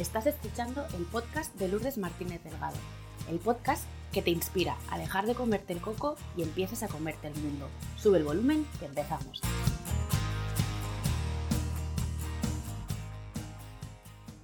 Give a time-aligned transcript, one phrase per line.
[0.00, 2.78] Estás escuchando el podcast de Lourdes Martínez Delgado,
[3.28, 3.84] el podcast
[4.14, 7.68] que te inspira a dejar de comerte el coco y empieces a comerte el mundo.
[7.98, 9.42] Sube el volumen que empezamos.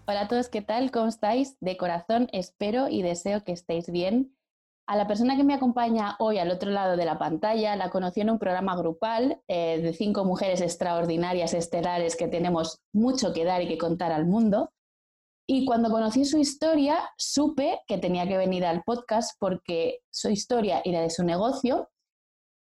[0.07, 0.91] Hola a todos, ¿qué tal?
[0.91, 1.57] ¿Cómo estáis?
[1.61, 4.37] De corazón espero y deseo que estéis bien.
[4.87, 8.21] A la persona que me acompaña hoy al otro lado de la pantalla la conocí
[8.21, 13.63] en un programa grupal eh, de cinco mujeres extraordinarias, estelares, que tenemos mucho que dar
[13.63, 14.71] y que contar al mundo.
[15.49, 20.83] Y cuando conocí su historia, supe que tenía que venir al podcast porque su historia
[20.85, 21.89] y la de su negocio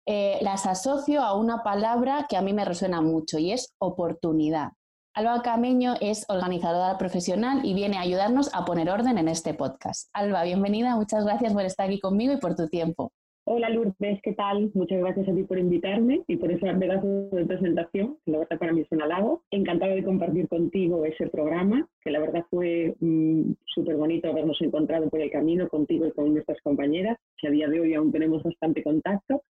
[0.04, 4.72] eh, las asocio a una palabra que a mí me resuena mucho y es oportunidad.
[5.14, 10.08] Alba Cameño es organizadora profesional y viene a ayudarnos a poner orden en este podcast.
[10.12, 13.12] Alba, bienvenida, muchas gracias por estar aquí conmigo y por tu tiempo.
[13.54, 14.70] Hola Lourdes, ¿qué tal?
[14.72, 18.72] Muchas gracias a ti por invitarme y por ese pedazo de presentación, la verdad para
[18.72, 19.42] mí es un halago.
[19.50, 25.10] Encantada de compartir contigo ese programa, que la verdad fue mm, súper bonito habernos encontrado
[25.10, 28.42] por el camino contigo y con nuestras compañeras, que a día de hoy aún tenemos
[28.42, 29.42] bastante contacto.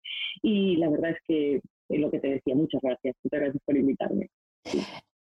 [0.42, 3.78] Y la verdad es que es lo que te decía, muchas gracias, muchas gracias por
[3.78, 4.32] invitarme.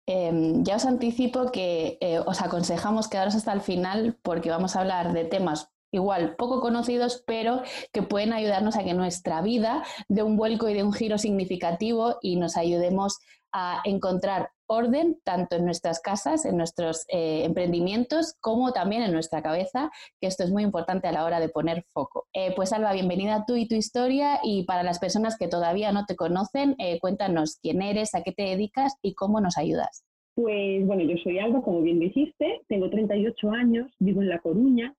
[0.06, 4.82] Em, ya os anticipo que eh, os aconsejamos quedaros hasta el final porque vamos a
[4.82, 10.24] hablar de temas igual poco conocidos, pero que pueden ayudarnos a que nuestra vida dé
[10.24, 13.20] un vuelco y dé un giro significativo y nos ayudemos
[13.52, 19.42] a encontrar orden tanto en nuestras casas, en nuestros eh, emprendimientos, como también en nuestra
[19.42, 22.28] cabeza, que esto es muy importante a la hora de poner foco.
[22.34, 26.06] Eh, pues Alba, bienvenida tú y tu historia y para las personas que todavía no
[26.06, 30.04] te conocen, eh, cuéntanos quién eres, a qué te dedicas y cómo nos ayudas.
[30.36, 34.94] Pues bueno, yo soy Alba, como bien dijiste, tengo 38 años, vivo en La Coruña,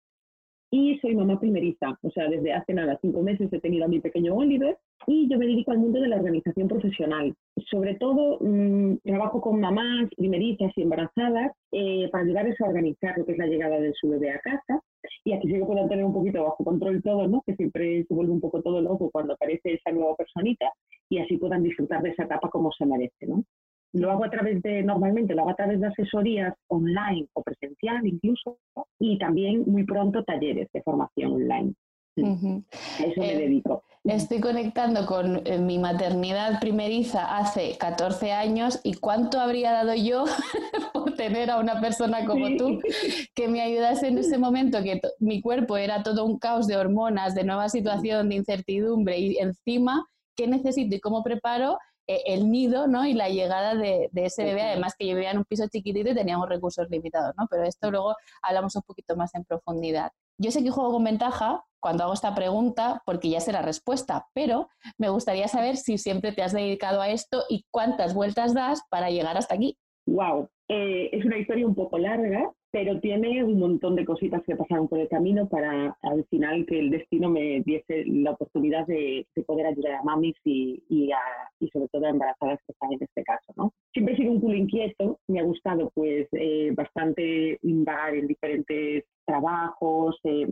[1.01, 4.35] soy mamá primeriza, o sea, desde hace nada, cinco meses he tenido a mi pequeño
[4.35, 7.35] Oliver y yo me dedico al mundo de la organización profesional.
[7.71, 13.25] Sobre todo mm, trabajo con mamás primerizas y embarazadas eh, para ayudarles a organizar lo
[13.25, 14.81] que es la llegada de su bebé a casa
[15.25, 17.43] y aquí sí que puedan tener un poquito bajo control todo, ¿no?
[17.47, 20.73] que siempre se vuelve un poco todo loco cuando aparece esa nueva personita
[21.09, 23.27] y así puedan disfrutar de esa etapa como se merece.
[23.27, 23.45] ¿no?
[23.93, 28.07] Lo hago a través de, normalmente lo hago a través de asesorías online o presencial
[28.07, 28.59] incluso,
[28.99, 31.75] y también muy pronto talleres de formación online.
[32.19, 33.83] A eso me eh, dedico.
[34.05, 40.25] Estoy conectando con eh, mi maternidad primeriza hace 14 años y cuánto habría dado yo
[40.93, 42.81] por tener a una persona como tú
[43.35, 47.35] que me ayudase en ese momento que mi cuerpo era todo un caos de hormonas,
[47.35, 53.05] de nueva situación, de incertidumbre y encima qué necesito y cómo preparo el nido ¿no?
[53.07, 56.15] y la llegada de, ese bebé, además que yo vivía en un piso chiquitito y
[56.15, 57.47] teníamos recursos limitados, ¿no?
[57.51, 60.13] pero esto luego hablamos un poquito más en profundidad.
[60.39, 64.27] Yo sé que juego con ventaja cuando hago esta pregunta porque ya sé la respuesta,
[64.35, 64.69] pero
[64.99, 69.11] me gustaría saber si siempre te has dedicado a esto y cuántas vueltas das para
[69.11, 69.79] llegar hasta aquí.
[70.07, 74.55] Wow, eh, es una historia un poco larga, pero tiene un montón de cositas que
[74.55, 79.27] pasaron por el camino para al final que el destino me diese la oportunidad de,
[79.47, 81.09] poder ayudar a mamis y, y,
[81.71, 83.55] sobre todo a embarazadas que están en este caso.
[83.57, 83.73] ¿no?
[83.95, 89.05] Siempre he sido un culo inquieto, me ha gustado pues eh, bastante invagar en diferentes
[89.25, 90.47] trabajos, eh,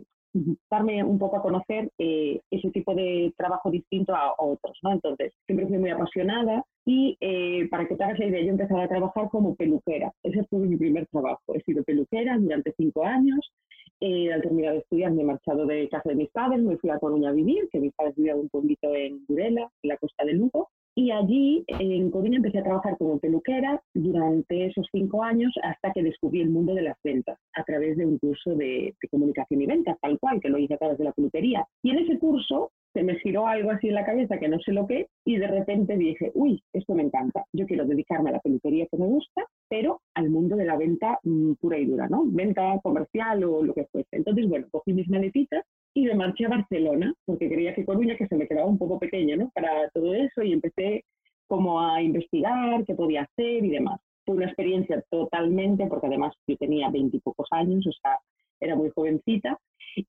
[0.71, 4.93] darme un poco a conocer eh, ese tipo de trabajo distinto a, otros, ¿no?
[4.93, 8.79] Entonces, siempre fui muy apasionada y eh, para que te hagas la idea, yo empecé
[8.79, 10.13] a trabajar como peluquera.
[10.21, 11.41] Ese fue mi primer trabajo.
[11.55, 13.51] He sido peluquera durante cinco años.
[13.99, 16.89] Eh, al terminar de estudiar me he marchado de casa de mis padres, me fui
[16.89, 20.25] a Coruña a vivir, que mis padres vivían un pueblito en Burela, en la costa
[20.25, 20.69] de Lugo.
[20.97, 26.01] Y allí, en Coruña, empecé a trabajar como peluquera durante esos cinco años hasta que
[26.01, 29.97] descubrí el mundo de las ventas a través de un curso de, comunicación y ventas,
[30.01, 31.67] tal cual, que lo hice a través de la peluquería.
[31.83, 34.71] Y en ese curso se me giró algo así en la cabeza que no sé
[34.71, 38.39] lo que, y de repente dije, uy, esto me encanta, yo quiero dedicarme a la
[38.39, 42.23] peluquería que me gusta, pero al mundo de la venta mm, pura y dura, ¿no?
[42.25, 44.07] Venta comercial o lo que fuese.
[44.13, 48.27] Entonces, bueno, cogí mis maletitas y me marché a Barcelona, porque creía que Coruña, que
[48.27, 49.49] se me quedaba un poco pequeño, ¿no?
[49.55, 51.05] Para todo eso y empecé
[51.47, 54.01] como a investigar qué podía hacer y demás.
[54.25, 58.19] Fue una experiencia totalmente, porque además yo tenía veintipocos años, o sea,
[58.59, 59.57] era muy jovencita,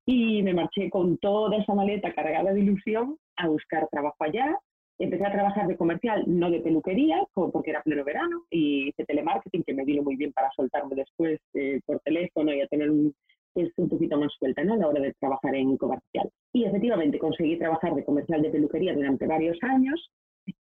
[0.04, 4.58] y me marché con toda esa maleta cargada de ilusión a buscar trabajo allá.
[4.98, 9.62] Empecé a trabajar de comercial, no de peluquería, porque era pleno verano, y de telemarketing,
[9.62, 13.14] que me vino muy bien para soltarme después eh, por teléfono y a tener un,
[13.56, 14.74] es un poquito más suelta ¿no?
[14.74, 16.30] a la hora de trabajar en comercial.
[16.52, 20.10] Y efectivamente conseguí trabajar de comercial de peluquería durante varios años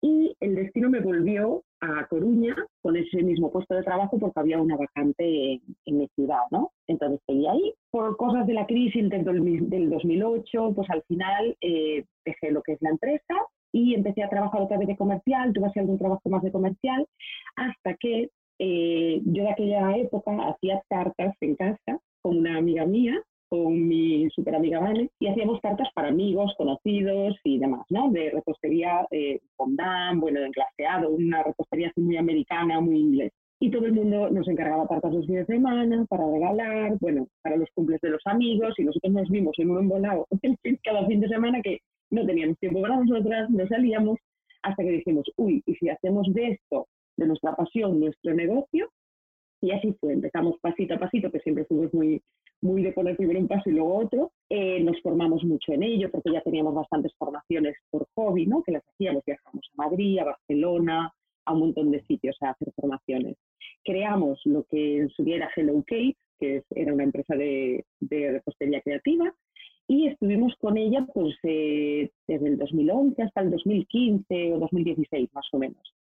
[0.01, 4.59] y el destino me volvió a Coruña con ese mismo puesto de trabajo porque había
[4.59, 6.71] una vacante en, mi ciudad, ¿no?
[6.87, 7.73] Entonces seguí ahí.
[7.91, 12.81] Por cosas de la crisis del 2008, pues al final eh, dejé lo que es
[12.81, 13.35] la empresa
[13.71, 17.05] y empecé a trabajar otra vez de comercial, tuve así algún trabajo más de comercial,
[17.55, 23.21] hasta que eh, yo de aquella época hacía tartas en casa con una amiga mía,
[23.49, 28.09] con mi super amiga Vane, y hacíamos tartas para amigos, conocidos y demás, ¿no?
[28.09, 33.31] De repostería eh, fondant, bueno, de glaseado, una repostería así muy americana, muy inglés.
[33.59, 37.57] Y todo el mundo nos encargaba tartas los fines de semana para regalar, bueno, para
[37.57, 40.25] los cumples de los amigos, y nosotros nos vimos en un embolado
[40.83, 41.77] cada fin de semana que
[42.09, 44.17] no teníamos tiempo para nosotras, no salíamos,
[44.63, 46.87] hasta que dijimos, uy, y si hacemos de esto,
[47.17, 48.89] de nuestra pasión, nuestro negocio,
[49.61, 52.21] y así fue, empezamos pasito a pasito, que siempre fuimos muy,
[52.61, 54.31] muy de poner primero un paso y luego otro.
[54.49, 58.63] Eh, nos formamos mucho en ello, porque ya teníamos bastantes formaciones por hobby, ¿no?
[58.63, 61.13] Que las hacíamos, viajamos a Madrid, a Barcelona,
[61.45, 63.37] a un montón de sitios a hacer formaciones.
[63.83, 68.31] Creamos lo que en su día era Hello Cake, que era una empresa de, de
[68.31, 69.33] repostería creativa,
[69.87, 75.45] y estuvimos con ella pues eh, desde el 2011 hasta el 2015 o 2016 más
[75.51, 75.94] o menos.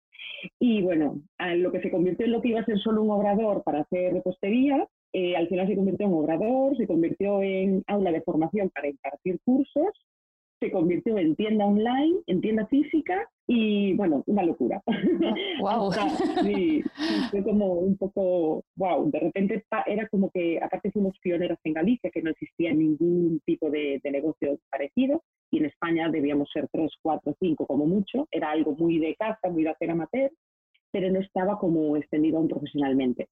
[0.59, 3.63] Y bueno, lo que se convirtió en lo que iba a ser solo un obrador
[3.63, 8.23] para hacer repostería, eh, al final se convirtió en obrador, se convirtió en aula de
[8.23, 9.91] formación para impartir cursos,
[10.61, 14.83] se convirtió en tienda online, en tienda física y bueno, una locura.
[15.61, 15.93] Wow.
[16.43, 16.83] sí,
[17.31, 22.11] fue como un poco, wow, de repente era como que, aparte fuimos pioneros en Galicia,
[22.11, 25.23] que no existía ningún tipo de, de negocio parecido,
[25.53, 29.51] y en España debíamos ser tres, cuatro, cinco como mucho, era algo muy de casa,
[29.51, 30.33] muy de hacer amateur,
[30.91, 33.29] pero no estaba como extendido aún profesionalmente.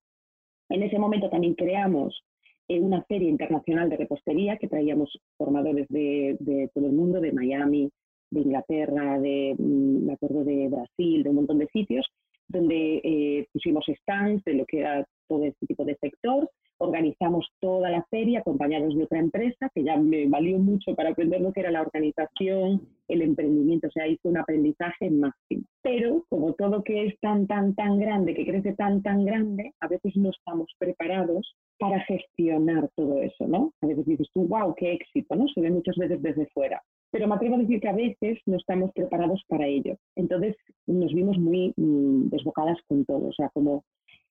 [0.69, 2.23] En ese momento también creamos
[2.67, 7.33] eh, una feria internacional de repostería que traíamos formadores de, de, todo el mundo, de
[7.33, 7.91] Miami,
[8.31, 12.05] de Inglaterra, de, mm, me acuerdo de Brasil, de un montón de sitios,
[12.47, 16.49] donde eh, pusimos stands de lo que era todo este tipo de sector
[16.81, 21.39] organizamos toda la feria acompañados de otra empresa que ya me valió mucho para aprender
[21.39, 25.63] lo que era la organización, el emprendimiento, o sea, hizo un aprendizaje máximo.
[25.83, 29.87] Pero como todo que es tan, tan, tan grande, que crece tan, tan grande, a
[29.87, 33.73] veces no estamos preparados para gestionar todo eso, ¿no?
[33.81, 35.47] A veces dices tú, wow, qué éxito, ¿no?
[35.49, 36.81] Se ve muchas veces desde fuera.
[37.11, 39.97] Pero me atrevo a decir que a veces no estamos preparados para ello.
[40.15, 40.55] Entonces
[40.87, 43.83] nos vimos muy mm, desbocadas con todo, o sea, como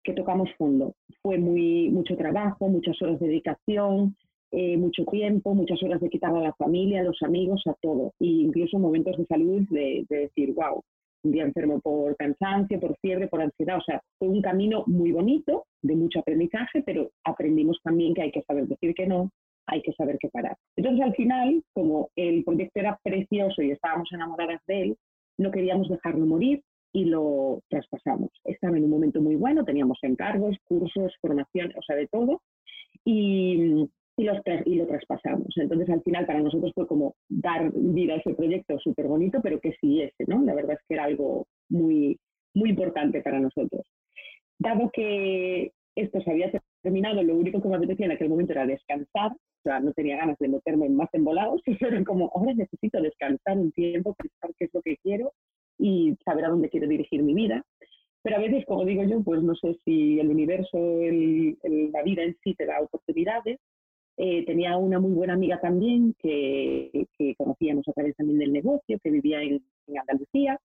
[0.03, 0.93] que tocamos fondo.
[1.21, 4.15] Fue muy, mucho trabajo, muchas horas de dedicación,
[4.51, 8.13] eh, mucho tiempo, muchas horas de quitar a la familia, a los amigos, a todo.
[8.19, 10.81] E incluso momentos de salud de, decir, wow,
[11.23, 13.77] un día enfermo por cansancio, por fiebre, por ansiedad.
[13.77, 18.31] O sea, fue un camino muy bonito, de mucho aprendizaje, pero aprendimos también que hay
[18.31, 19.29] que saber decir que no,
[19.67, 20.57] hay que saber qué parar.
[20.75, 24.97] Entonces, al final, como el proyecto era precioso y estábamos enamoradas de él,
[25.37, 28.31] no queríamos dejarlo morir y lo traspasamos.
[28.43, 32.41] Estaba en un momento muy bueno, teníamos encargos, cursos, formación, o sea, de todo,
[33.05, 33.87] y,
[34.17, 35.47] y, los, y lo traspasamos.
[35.57, 39.59] Entonces, al final, para nosotros fue como dar vida a ese proyecto súper bonito, pero
[39.59, 40.41] que siguiese, ¿no?
[40.43, 42.17] La verdad es que era algo muy,
[42.55, 43.85] muy importante para nosotros.
[44.59, 46.51] Dado que esto se había
[46.87, 50.15] terminado, lo único que me apetecía en aquel momento era descansar, o sea, no tenía
[50.15, 51.75] ganas de meterme más embolados, pero
[52.07, 55.33] como, ahora necesito descansar un tiempo, pensar qué es lo que quiero
[55.77, 57.61] y saber a dónde quiero dirigir mi vida.
[58.23, 61.57] Pero a veces, como digo yo, pues no sé si el universo, el,
[61.91, 63.59] la vida en sí te da oportunidades.
[64.15, 68.97] Eh, tenía una muy buena amiga también que, que, conocíamos a través también del negocio,
[69.03, 70.57] que vivía en, en Andalucía,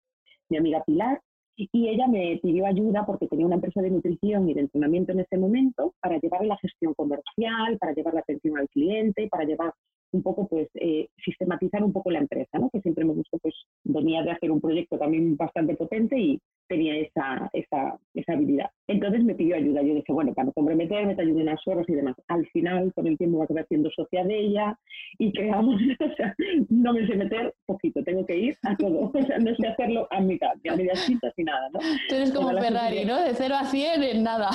[0.49, 1.21] mi amiga Pilar,
[1.57, 5.21] y ella me pidió ayuda porque tenía una empresa de nutrición y de entrenamiento en
[5.21, 9.73] ese momento para llevar la gestión comercial, para llevar la atención al cliente, para llevar
[10.13, 12.71] un poco, pues, eh, sistematizar un poco la empresa, ¿no?
[12.71, 13.55] Que siempre me gustó, pues,
[13.85, 16.41] venía de hacer un proyecto también bastante potente y
[16.73, 18.71] tenía esa, esa, esa habilidad.
[18.89, 19.83] Entonces me pidió ayuda.
[19.83, 22.17] Yo dije, bueno, para no comprometerme, te ayudo unas horas y demás.
[22.29, 24.79] Al final, con el tiempo, me acabé haciendo socia de ella
[25.19, 26.35] y creamos, o sea,
[26.71, 29.13] no me sé meter poquito, tengo que ir a todo.
[29.15, 31.81] O sea, no sé hacerlo a mitad, ni a medias cintas ni nada, ¿no?
[32.09, 33.23] Tú eres como Ferrari, ¿no?
[33.23, 34.49] De 0 a 100 en nada.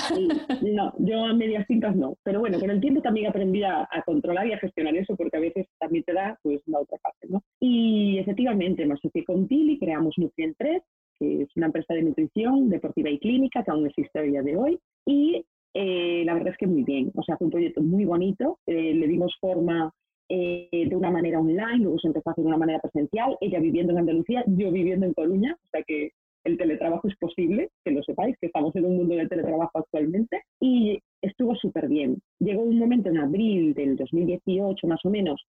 [0.62, 2.16] No, yo a medias cintas no.
[2.24, 5.38] Pero bueno, con el tiempo también aprendí a, a controlar y a gestionar eso porque
[5.38, 7.44] a veces también te da, pues, la otra parte, ¿no?
[7.60, 10.82] Y efectivamente, me asocié con Tilly, creamos Nutrient 3,
[11.20, 14.58] que es una empresa de nutrición deportiva y clínica que aún existe a día de
[14.58, 14.80] hoy.
[15.06, 18.60] Y eh, la verdad es que muy bien, o sea, fue un proyecto muy bonito,
[18.66, 19.94] eh, le dimos forma
[20.30, 23.60] eh, de una manera online, luego se empezó a hacer de una manera presencial, ella
[23.60, 26.12] viviendo en Andalucía, yo viviendo en Coruña, o sea que
[26.44, 30.42] el teletrabajo es posible, que lo sepáis, que estamos en un mundo de teletrabajo actualmente,
[30.60, 32.18] y estuvo súper bien.
[32.40, 35.46] Llegó un momento en abril del 2018 más o menos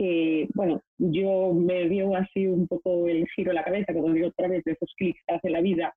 [0.00, 4.28] que, bueno, yo me dio así un poco el giro en la cabeza, como digo
[4.28, 5.94] otra vez, de esos clics que hace la vida,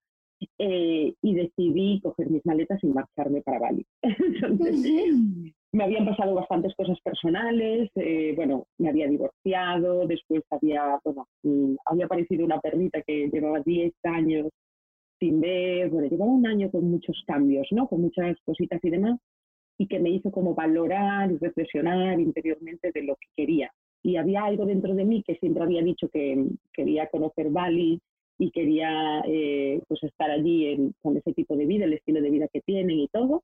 [0.57, 3.85] eh, y decidí coger mis maletas y marcharme para Bali.
[4.03, 5.15] Entonces,
[5.71, 11.75] me habían pasado bastantes cosas personales, eh, bueno, me había divorciado, después había, bueno, mm,
[11.85, 14.49] había aparecido una perrita que llevaba 10 años
[15.17, 17.87] sin ver, bueno, llevaba un año con muchos cambios, ¿no?
[17.87, 19.17] Con muchas cositas y demás,
[19.77, 23.71] y que me hizo como valorar y reflexionar interiormente de lo que quería.
[24.03, 27.99] Y había algo dentro de mí que siempre había dicho que quería conocer Bali
[28.37, 32.47] y quería eh, pues estar allí con ese tipo de vida, el estilo de vida
[32.51, 33.43] que tienen y todo,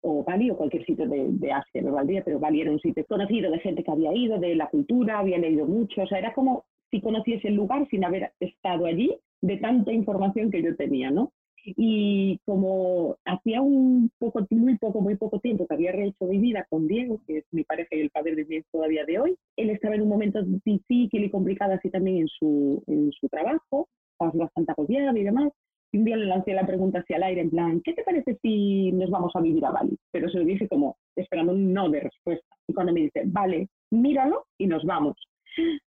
[0.00, 3.04] o Bali o cualquier sitio de, de Asia, no valdría, pero Bali era un sitio
[3.06, 6.32] conocido de gente que había ido, de la cultura, había leído mucho, o sea, era
[6.32, 11.10] como si conociese el lugar sin haber estado allí, de tanta información que yo tenía,
[11.10, 11.32] ¿no?
[11.64, 16.66] Y como hacía un poco, muy poco, muy poco tiempo que había rehecho mi vida
[16.68, 19.70] con Diego, que es mi pareja y el padre de hijo todavía de hoy, él
[19.70, 24.32] estaba en un momento difícil y complicado así también en su, en su trabajo, estaba
[24.34, 25.52] bastante agobiado y demás.
[25.94, 28.38] Y un día le lancé la pregunta hacia el aire, en plan, ¿qué te parece
[28.40, 29.96] si nos vamos a vivir a Bali?
[30.10, 32.56] Pero se lo dije como esperando un no de respuesta.
[32.66, 35.16] Y cuando me dice, vale, míralo y nos vamos.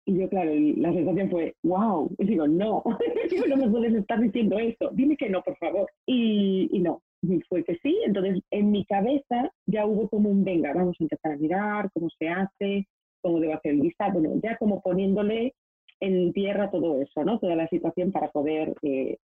[0.04, 2.10] Y yo, claro, la sensación fue, wow.
[2.18, 2.82] Y digo, no,
[3.48, 4.90] no me puedes estar diciendo esto.
[4.92, 5.88] Dime que no, por favor.
[6.06, 7.98] Y, y no, y fue que sí.
[8.04, 12.08] Entonces, en mi cabeza ya hubo como un, venga, vamos a empezar a mirar cómo
[12.18, 12.86] se hace,
[13.20, 14.14] cómo debo hacer el visado.
[14.14, 15.54] Bueno, ya como poniéndole
[16.00, 17.38] en tierra todo eso, ¿no?
[17.38, 19.18] Toda la situación para poder eh,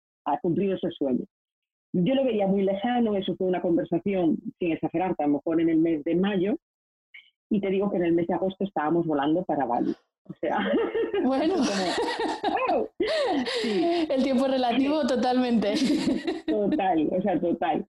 [0.41, 1.25] cumplir ese sueño.
[1.93, 5.69] Yo lo veía muy lejano, eso fue una conversación, sin exagerarte, a lo mejor en
[5.69, 6.57] el mes de mayo,
[7.49, 9.95] y te digo que en el mes de agosto estábamos volando para Bali.
[10.27, 10.57] O sea,
[11.23, 11.55] bueno,
[14.09, 15.73] el tiempo relativo totalmente.
[16.47, 17.85] Total, o sea, total.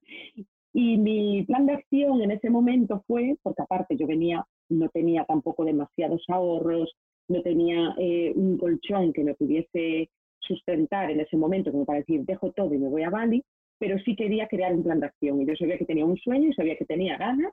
[0.73, 5.25] Y mi plan de acción en ese momento fue, porque aparte yo venía, no tenía
[5.25, 6.95] tampoco demasiados ahorros,
[7.27, 12.23] no tenía eh, un colchón que me pudiese sustentar en ese momento, como para decir,
[12.23, 13.43] dejo todo y me voy a Bali,
[13.79, 15.41] pero sí quería crear un plan de acción.
[15.41, 17.51] Y yo sabía que tenía un sueño y sabía que tenía ganas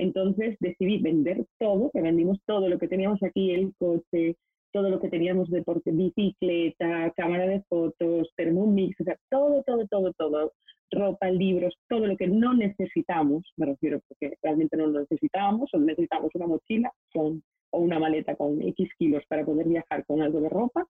[0.00, 4.36] entonces decidí vender todo, que vendimos todo lo que teníamos aquí, el coche,
[4.72, 10.12] todo lo que teníamos de bicicleta, cámara de fotos, Thermomix, o sea, todo, todo, todo,
[10.12, 10.52] todo,
[10.92, 15.78] ropa, libros, todo lo que no necesitamos, me refiero porque realmente no lo necesitábamos, o
[15.78, 20.40] necesitamos una mochila con, o una maleta con X kilos para poder viajar con algo
[20.40, 20.86] de ropa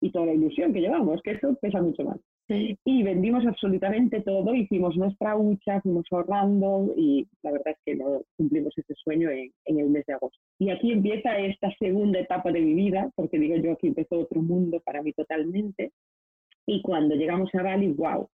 [0.00, 2.18] y toda la ilusión que llevamos, que eso pesa mucho más.
[2.50, 8.22] Y vendimos absolutamente todo, hicimos nuestra hucha, fuimos ahorrando y la verdad es que no
[8.38, 10.38] cumplimos ese sueño en, el mes de agosto.
[10.58, 14.40] Y aquí empieza esta segunda etapa de mi vida, porque digo yo, aquí empezó otro
[14.40, 15.92] mundo para mí totalmente.
[16.64, 18.28] Y cuando llegamos a Bali, wow,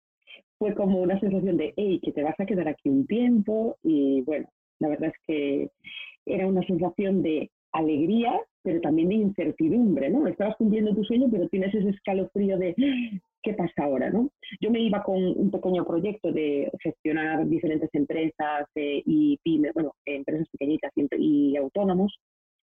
[0.59, 3.77] fue como una sensación de, hey, que te vas a quedar aquí un tiempo.
[3.81, 4.47] Y bueno,
[4.79, 5.69] la verdad es que
[6.25, 10.27] era una sensación de alegría, pero también de incertidumbre, ¿no?
[10.27, 12.75] Estabas cumpliendo tu sueño, pero tienes ese escalofrío de
[13.43, 14.09] ¿qué pasa ahora?
[14.09, 14.29] ¿no?
[14.59, 19.93] Yo me iba con un pequeño proyecto de gestionar diferentes empresas eh, y pymes, bueno,
[20.05, 22.17] empresas pequeñitas y, autónomos,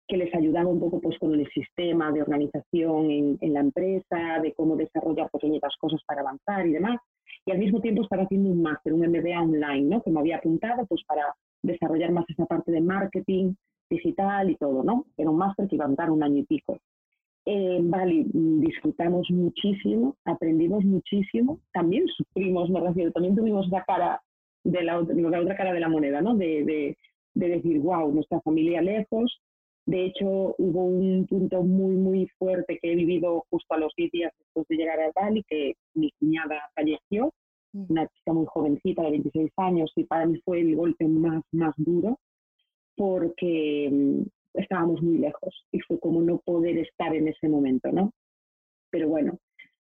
[0.08, 4.40] que les ayudaba un poco pues, con el sistema de organización en, en, la empresa,
[4.42, 7.00] de cómo desarrollar pequeñitas cosas para avanzar y demás.
[7.46, 10.02] Y al mismo tiempo estaba haciendo un máster, un MBA online, ¿no?
[10.02, 13.54] que me había apuntado pues, para desarrollar más esa parte de marketing
[13.90, 15.06] digital y todo, ¿no?
[15.18, 16.78] Era un máster que iba a dar un año y pico.
[17.46, 24.22] Eh, vale, mm, disfrutamos muchísimo, aprendimos muchísimo, también sufrimos, me refiero, también tuvimos la cara
[24.64, 26.36] de la, la otra cara de la moneda, ¿no?
[26.36, 26.98] De, de,
[27.36, 29.40] de, decir, wow, nuestra familia lejos.
[29.86, 34.12] De hecho, hubo un punto muy, muy fuerte que he vivido justo a los 10
[34.12, 37.32] días después de llegar a Bali, que mi cuñada falleció,
[37.74, 37.86] mm.
[37.90, 41.76] una chica muy jovencita de 26 años, y para mí fue el golpe más, más
[41.78, 42.18] duro,
[42.96, 44.22] porque mm,
[44.58, 48.12] estábamos muy lejos y fue como no poder estar en ese momento, ¿no?
[48.90, 49.38] Pero bueno,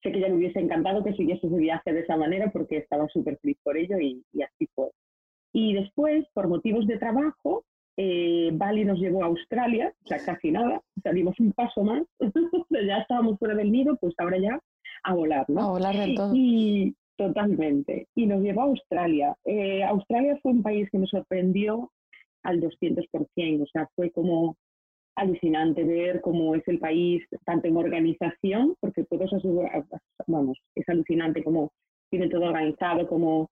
[0.02, 3.08] sé que ya me hubiese encantado que siguiese ese viaje de esa manera porque estaba
[3.08, 4.90] súper feliz por ello y, así fue.
[5.52, 7.64] Y después, por motivos de trabajo,
[7.96, 12.04] eh, Bali nos llevó a Australia, o sea, casi nada, salimos un paso más,
[12.70, 14.58] ya estábamos fuera del nido, pues ahora ya
[15.02, 15.60] a volar, ¿no?
[15.60, 16.32] A volar del todo.
[16.34, 18.08] Y totalmente.
[18.14, 19.36] Y nos llevó a Australia.
[19.44, 21.90] Eh, Australia fue un país que me sorprendió
[22.42, 24.56] al 200%, o sea, fue como
[25.20, 29.30] alucinante ver cómo es el país, tanto en organización, porque todos
[30.26, 31.72] vamos, es alucinante cómo
[32.10, 33.48] tienen todo organizado, cómo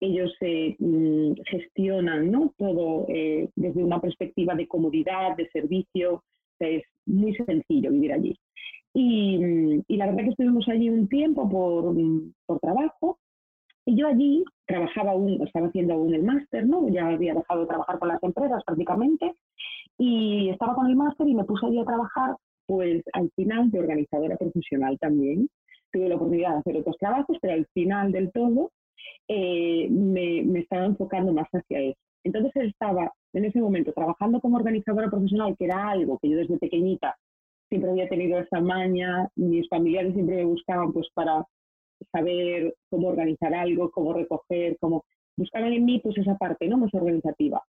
[0.00, 2.52] ellos se mm, gestionan ¿no?
[2.58, 6.22] todo eh, desde una perspectiva de comodidad, de servicio,
[6.58, 8.38] es muy sencillo vivir allí.
[8.94, 11.94] Y, y, la verdad que estuvimos allí un tiempo por,
[12.46, 13.18] por trabajo
[13.84, 16.88] y yo allí trabajaba aún, estaba haciendo aún el máster, ¿no?
[16.88, 19.34] Ya había dejado de trabajar con las empresas prácticamente
[19.98, 22.36] y estaba con el máster y me puse allí a trabajar,
[22.66, 25.48] pues al final de organizadora profesional también.
[25.92, 28.70] Tuve la oportunidad de hacer otros trabajos, pero al final del todo
[29.28, 31.98] eh, me, me estaba enfocando más hacia eso.
[32.24, 36.58] Entonces estaba en ese momento trabajando como organizadora profesional, que era algo que yo desde
[36.58, 37.16] pequeñita
[37.68, 41.46] siempre había tenido esa maña, mis familiares siempre me buscaban pues para
[42.10, 45.04] saber cómo organizar algo, cómo recoger, cómo
[45.36, 47.62] buscaban en mí pues esa parte no más organizativa.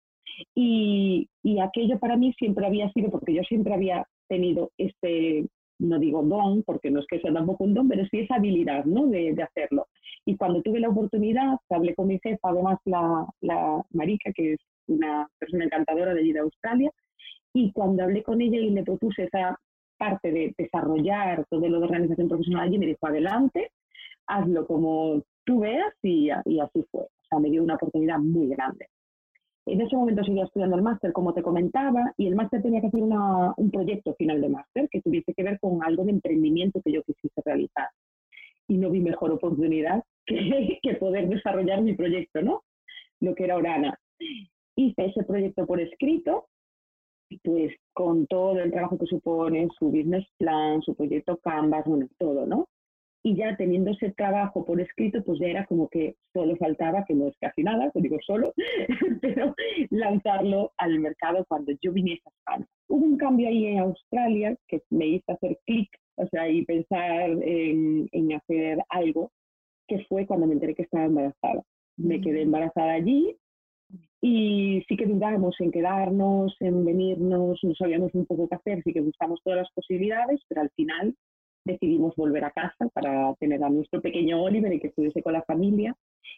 [0.55, 5.47] Y, y aquello para mí siempre había sido, porque yo siempre había tenido este,
[5.83, 8.85] no digo don, porque no es que sea tampoco un don, pero sí esa habilidad
[8.85, 9.07] ¿no?
[9.09, 9.89] de, de hacerlo.
[10.25, 14.61] Y cuando tuve la oportunidad, hablé con mi jefa, además la, la Marica, que es
[14.87, 16.91] una persona encantadora de allí de Australia,
[17.53, 19.59] y cuando hablé con ella y le propuse esa
[19.99, 23.71] parte de desarrollar todo lo de organización profesional allí, me dijo, adelante,
[24.27, 27.03] hazlo como tú veas y, y así fue.
[27.03, 28.89] O sea, me dio una oportunidad muy grande.
[29.65, 32.89] En ese momento seguía estudiando el máster, como te comentaba, y el máster tenía que
[32.89, 36.81] hacer una, un proyecto final de máster que tuviese que ver con algo de emprendimiento
[36.83, 37.89] que yo quisiese realizar.
[38.67, 42.63] Y no vi mejor oportunidad que, que poder desarrollar mi proyecto, ¿no?
[43.21, 43.97] Lo que era Orana.
[44.75, 46.49] Hice ese proyecto por escrito,
[47.45, 52.47] pues con todo el trabajo que supone su business plan, su proyecto Canvas, bueno, todo,
[52.47, 52.69] ¿no?
[53.25, 57.15] Y ya teniendo ese trabajo por escrito, pues ya era como que solo faltaba, que
[57.15, 58.53] no es casi nada, lo digo solo,
[59.21, 59.55] pero
[59.91, 62.67] lanzarlo al mercado cuando yo viniese a España.
[62.89, 67.31] Hubo un cambio ahí en Australia que me hizo hacer clic, o sea, y pensar
[67.43, 69.31] en, en hacer algo,
[69.87, 71.63] que fue cuando me enteré que estaba embarazada.
[71.97, 72.47] Me quedé mm.
[72.47, 73.37] embarazada allí,
[74.21, 78.93] y sí que dudábamos en quedarnos, en venirnos, no sabíamos un poco qué hacer, sí
[78.93, 81.15] que buscamos todas las posibilidades, pero al final
[81.65, 85.43] decidimos volver a casa para tener a nuestro pequeño Oliver y que estuviese con la
[85.43, 85.97] familia.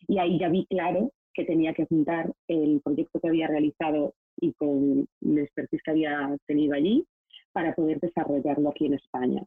[0.08, 4.52] Y ahí ya vi claro que tenía que juntar el proyecto que había realizado y
[4.54, 7.04] con la expertise que había tenido allí
[7.52, 9.42] para poder desarrollarlo aquí en España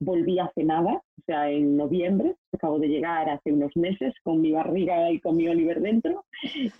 [0.00, 4.52] volví hace nada, o sea, en noviembre, acabo de llegar hace unos meses con mi
[4.52, 6.24] barriga y con mi Oliver dentro,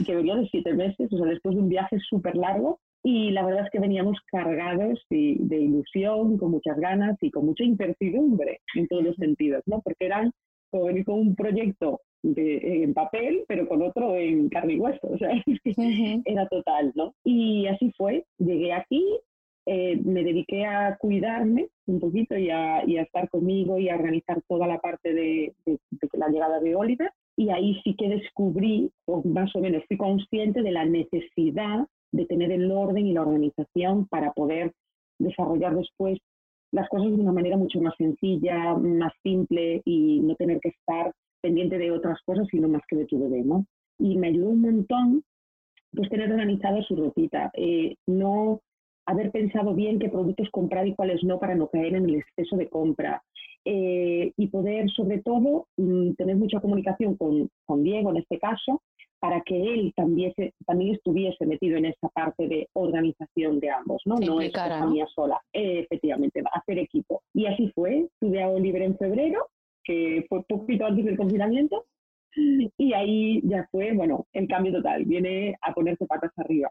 [0.04, 2.80] que venía de siete meses, o sea, después de un viaje súper largo.
[3.02, 7.46] Y la verdad es que veníamos cargados de, de, ilusión, con muchas ganas y con
[7.46, 9.80] mucha incertidumbre en todos los sentidos, ¿no?
[9.80, 10.32] Porque eran
[10.70, 15.18] con, con un proyecto de, en papel, pero con otro en carne y hueso, o
[15.18, 15.30] sea,
[16.24, 17.14] era total, ¿no?
[17.24, 19.04] Y así fue, llegué aquí,
[19.66, 24.66] eh, me dediqué a cuidarme un poquito y a, estar conmigo y a organizar toda
[24.66, 25.52] la parte de,
[26.14, 27.10] la llegada de Oliver.
[27.36, 32.26] Y ahí sí que descubrí, o más o menos fui consciente de la necesidad de
[32.26, 34.72] tener el orden y la organización para poder
[35.18, 36.18] desarrollar después
[36.72, 41.12] las cosas de una manera mucho más sencilla, más simple y no tener que estar
[41.40, 43.64] pendiente de otras cosas, sino más que de tu bebé, ¿no?
[43.98, 45.22] Y me ayudó un montón
[45.94, 47.50] pues tener organizada su ropita.
[47.54, 48.60] Eh, no
[49.06, 52.56] haber pensado bien qué productos comprar y cuáles no para no caer en el exceso
[52.56, 53.22] de compra.
[53.64, 58.82] Eh, y poder, sobre todo, mm, tener mucha comunicación con, con, Diego, en este caso,
[59.20, 60.32] para que él también,
[60.66, 64.16] también estuviese metido en esa parte de organización de ambos, ¿no?
[64.16, 67.22] no es cosa mía sola, eh, efectivamente, hacer equipo.
[67.34, 69.46] Y así fue, tuve a Oliver en febrero,
[69.84, 71.84] que fue poquito antes del confinamiento,
[72.36, 76.70] y ahí ya fue, bueno, el cambio total, viene a ponerse patas arriba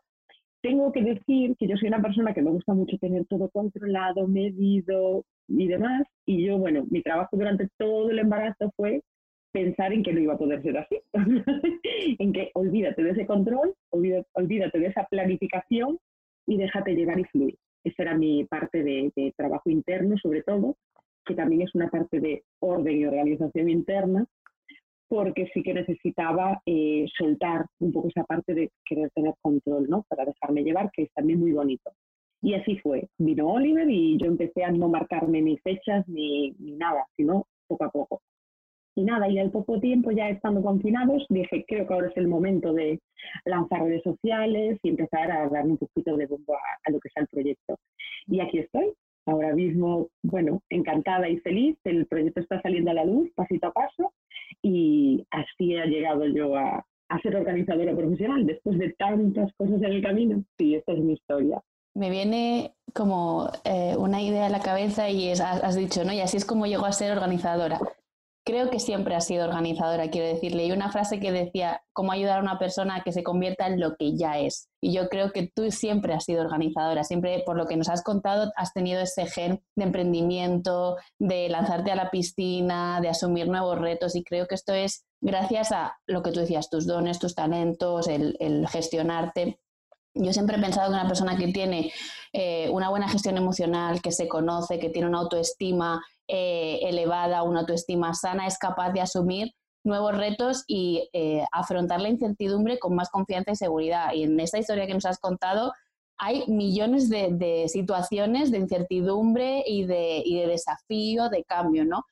[0.62, 4.28] tengo que decir que yo soy una persona que me gusta mucho tener todo controlado,
[4.28, 6.04] medido y demás.
[6.26, 9.02] Y yo, bueno, mi trabajo durante todo el embarazo fue
[9.58, 11.00] pensar en que no iba a poder ser así.
[12.20, 15.98] en que olvídate de ese control, olvídate, de esa planificación
[16.46, 17.58] y déjate llevar y fluir.
[17.84, 20.78] Esa era mi parte de, trabajo interno, sobre todo,
[21.26, 24.26] que también es una parte de orden y organización interna,
[25.08, 30.06] porque sí que necesitaba eh, soltar un poco esa parte de querer tener control, ¿no?
[30.08, 31.92] Para dejarme llevar, que es también muy bonito.
[32.44, 33.08] Y así fue.
[33.18, 37.90] Vino Oliver y yo empecé a no marcarme ni fechas ni nada, sino poco a
[37.90, 38.22] poco.
[38.98, 42.28] Y nada, y al poco tiempo, ya estando confinados, dije, creo que ahora es el
[42.28, 43.00] momento de
[43.46, 47.10] lanzar redes sociales y empezar a dar un poquito de bombo a, a lo que
[47.10, 47.78] sea el proyecto.
[48.26, 48.92] Y aquí estoy,
[49.28, 51.78] ahora mismo, bueno, encantada y feliz.
[51.84, 54.14] El proyecto está saliendo a la luz pasito a paso
[54.64, 56.84] y así he llegado yo a,
[57.22, 60.44] ser organizadora profesional después de tantas cosas en el camino.
[60.58, 61.62] Sí, esta es mi historia.
[61.94, 66.14] Me viene como eh, una idea a la cabeza y es, has dicho, ¿no?
[66.14, 67.80] Y así es como llegó a ser organizadora
[68.48, 70.66] creo que siempre ha sido organizadora, quiero decirle.
[70.66, 73.82] Y una frase que decía, cómo ayudar a una persona a que se convierta en
[73.82, 74.70] lo que ya es.
[74.82, 78.04] Y yo creo que tú siempre has sido organizadora, siempre por lo que nos has
[78.04, 83.80] contado has tenido ese gen de emprendimiento, de lanzarte a la piscina, de asumir nuevos
[83.80, 84.16] retos.
[84.16, 88.08] Y creo que esto es gracias a lo que tú decías, tus dones, tus talentos,
[88.08, 89.60] el, gestionarte.
[90.14, 91.92] Yo siempre he pensado que una persona que tiene
[92.34, 97.62] eh, una buena gestión emocional, que se conoce, que tiene una autoestima eh, elevada, una
[97.62, 103.10] autoestima sana, es capaz de asumir nuevos retos y eh, afrontar la incertidumbre con más
[103.10, 104.14] confianza y seguridad.
[104.14, 105.74] Y en esta historia que nos has contado
[106.20, 112.04] hay millones de, situaciones de incertidumbre y de, y de, desafío, de cambio, ¿no?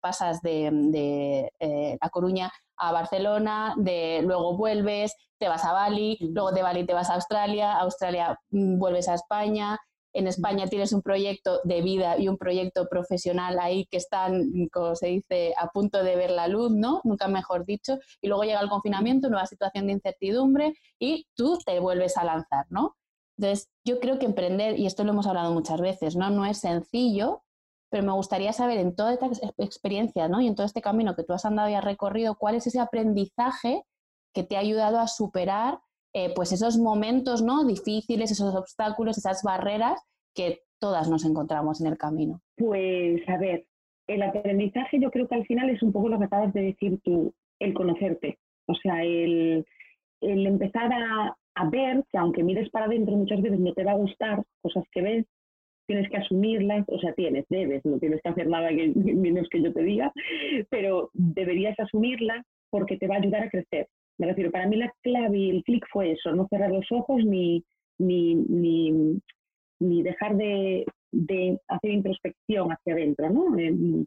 [0.00, 6.52] pasas de, eh, La Coruña a Barcelona, de, luego vuelves, te vas a Bali, luego
[6.52, 9.78] de Bali te vas a Australia, Australia mm, vuelves a España,
[10.14, 14.96] en España tienes un proyecto de vida y un proyecto profesional ahí que están, como
[14.96, 17.02] se dice, a punto de ver la luz, ¿no?
[17.04, 17.98] Nunca mejor dicho.
[18.22, 22.64] Y luego llega el confinamiento, nueva situación de incertidumbre y tú te vuelves a lanzar,
[22.70, 22.96] ¿no?
[23.36, 26.30] Entonces, yo creo que emprender, y esto lo hemos hablado muchas veces, ¿no?
[26.30, 27.42] No es sencillo,
[27.90, 29.28] pero me gustaría saber en toda esta
[29.58, 30.40] experiencia, ¿no?
[30.40, 32.80] Y en todo este camino que tú has andado y has recorrido, ¿cuál es ese
[32.80, 33.84] aprendizaje
[34.34, 35.78] que te ha ayudado a superar
[36.12, 37.64] eh, pues esos momentos ¿no?
[37.64, 40.00] difíciles, esos obstáculos, esas barreras
[40.34, 42.40] que todas nos encontramos en el camino?
[42.56, 43.64] Pues a ver,
[44.06, 47.00] el aprendizaje yo creo que al final es un poco lo que acabas de decir
[47.02, 48.38] tú, el conocerte.
[48.66, 49.64] O sea, el,
[50.20, 51.36] empezar a,
[51.70, 55.02] ver que aunque mires para adentro muchas veces no te va a gustar cosas que
[55.02, 55.26] ves,
[55.86, 59.72] tienes que asumirlas, o sea, tienes, debes, no tienes que hacer nada menos que yo
[59.72, 60.12] te diga,
[60.70, 63.88] pero deberías asumirlas porque te va a ayudar a crecer.
[64.18, 67.24] Me refiero, para mí la clave y el clic fue eso, no cerrar los ojos
[67.24, 67.64] ni,
[67.98, 68.34] ni,
[69.80, 73.56] ni, dejar de, de, hacer introspección hacia adentro, ¿no?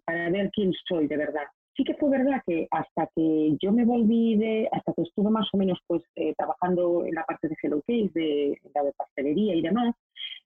[0.05, 1.43] para ver quién soy de verdad.
[1.75, 5.47] Sí que fue verdad que hasta que yo me volví de, hasta que estuve más
[5.53, 9.53] o menos pues eh, trabajando en la parte de Hello Case, de, la de pastelería
[9.53, 9.93] y demás,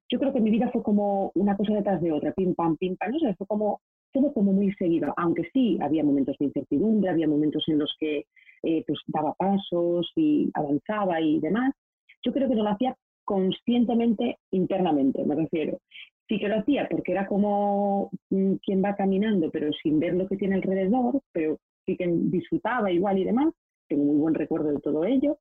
[0.09, 2.97] yo creo que mi vida fue como una cosa detrás de otra, pim pam, pim
[2.97, 3.79] pam, no sé, fue como
[4.11, 8.25] todo como muy seguido, aunque sí había momentos de incertidumbre, había momentos en los que
[8.63, 11.73] eh, pues daba pasos y avanzaba y demás,
[12.23, 15.79] yo creo que no lo hacía conscientemente internamente, me refiero.
[16.27, 20.27] Sí que lo hacía porque era como mm, quien va caminando, pero sin ver lo
[20.27, 23.53] que tiene alrededor, pero sí que disfrutaba igual y demás,
[23.87, 25.37] tengo muy buen recuerdo de todo ello,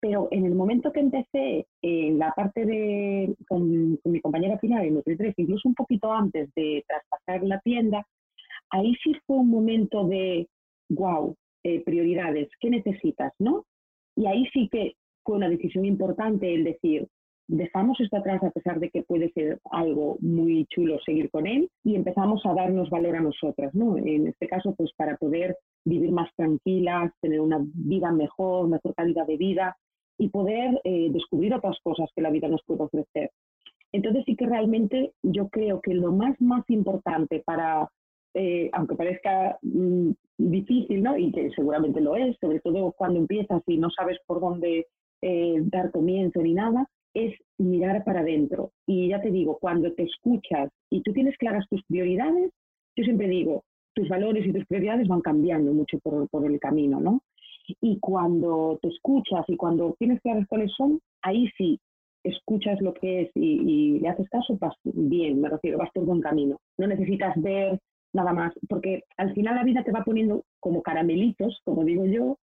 [0.00, 4.96] pero en el momento que empecé en la parte de, con, mi compañera Pilar en
[4.96, 8.06] Nutri3, incluso un poquito antes de traspasar la tienda,
[8.70, 10.48] ahí sí fue un momento de,
[10.90, 13.32] wow, eh, prioridades, ¿qué necesitas?
[13.38, 13.64] ¿no?
[14.16, 14.94] Y ahí sí que
[15.24, 17.06] fue una decisión importante el decir,
[17.48, 21.70] dejamos esto atrás a pesar de que puede ser algo muy chulo seguir con él
[21.82, 23.96] y empezamos a darnos valor a nosotras, ¿no?
[23.96, 29.26] En este caso, pues para poder vivir más tranquilas, tener una vida mejor, mejor calidad
[29.26, 29.76] de vida
[30.18, 33.30] y poder eh, descubrir otras cosas que la vida nos puede ofrecer.
[33.92, 37.88] Entonces sí que realmente yo creo que lo más, más importante para
[38.34, 41.18] eh, aunque parezca mm, difícil, ¿no?
[41.18, 44.86] y que seguramente lo es, sobre todo cuando empiezas y no sabes por dónde
[45.20, 48.70] eh, dar comienzo ni nada, es mirar para adentro.
[48.86, 52.52] Y ya te digo, cuando te escuchas y tú tienes claras tus prioridades,
[52.96, 57.00] yo siempre digo, tus valores y tus prioridades van cambiando mucho por, por el camino,
[57.00, 57.22] ¿no?
[57.80, 61.80] Y cuando te escuchas y cuando tienes claras cuáles son, ahí sí
[62.24, 66.04] escuchas lo que es y, y, le haces caso, vas bien, me refiero, vas por
[66.04, 66.58] buen camino.
[66.76, 67.78] No necesitas ver
[68.12, 72.38] nada más, porque al final la vida te va poniendo como caramelitos, como digo yo,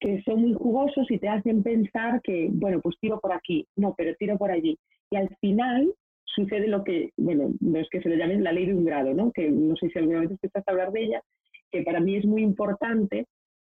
[0.00, 3.94] que son muy jugosos y te hacen pensar que, bueno, pues tiro por aquí, no,
[3.96, 4.76] pero tiro por allí.
[5.10, 5.92] Y al final
[6.24, 9.14] sucede lo que, bueno, no es que se le llame la ley de un grado,
[9.14, 9.30] ¿no?
[9.32, 11.22] Que no sé si alguna vez escuchaste hablar de ella,
[11.70, 13.26] que para mí es muy importante,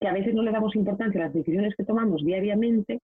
[0.00, 3.00] que a veces no le damos importancia a las decisiones que tomamos diariamente,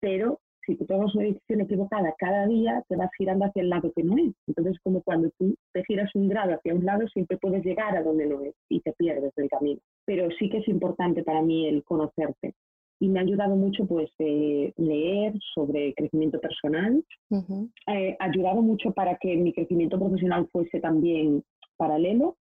[0.00, 3.92] pero si tú tomas una decisión equivocada cada día, te vas girando hacia el lado
[3.94, 4.32] que no es.
[4.46, 8.02] Entonces, como cuando tú te giras un grado hacia un lado, siempre puedes llegar a
[8.02, 9.80] donde no es y te pierdes del camino.
[10.04, 12.54] Pero sí que es importante para mí el conocerte.
[13.00, 17.04] Y me ha ayudado mucho pues leer sobre crecimiento personal.
[17.88, 21.42] Eh, ha ayudado mucho para que mi crecimiento profesional fuese también
[21.76, 22.36] paralelo.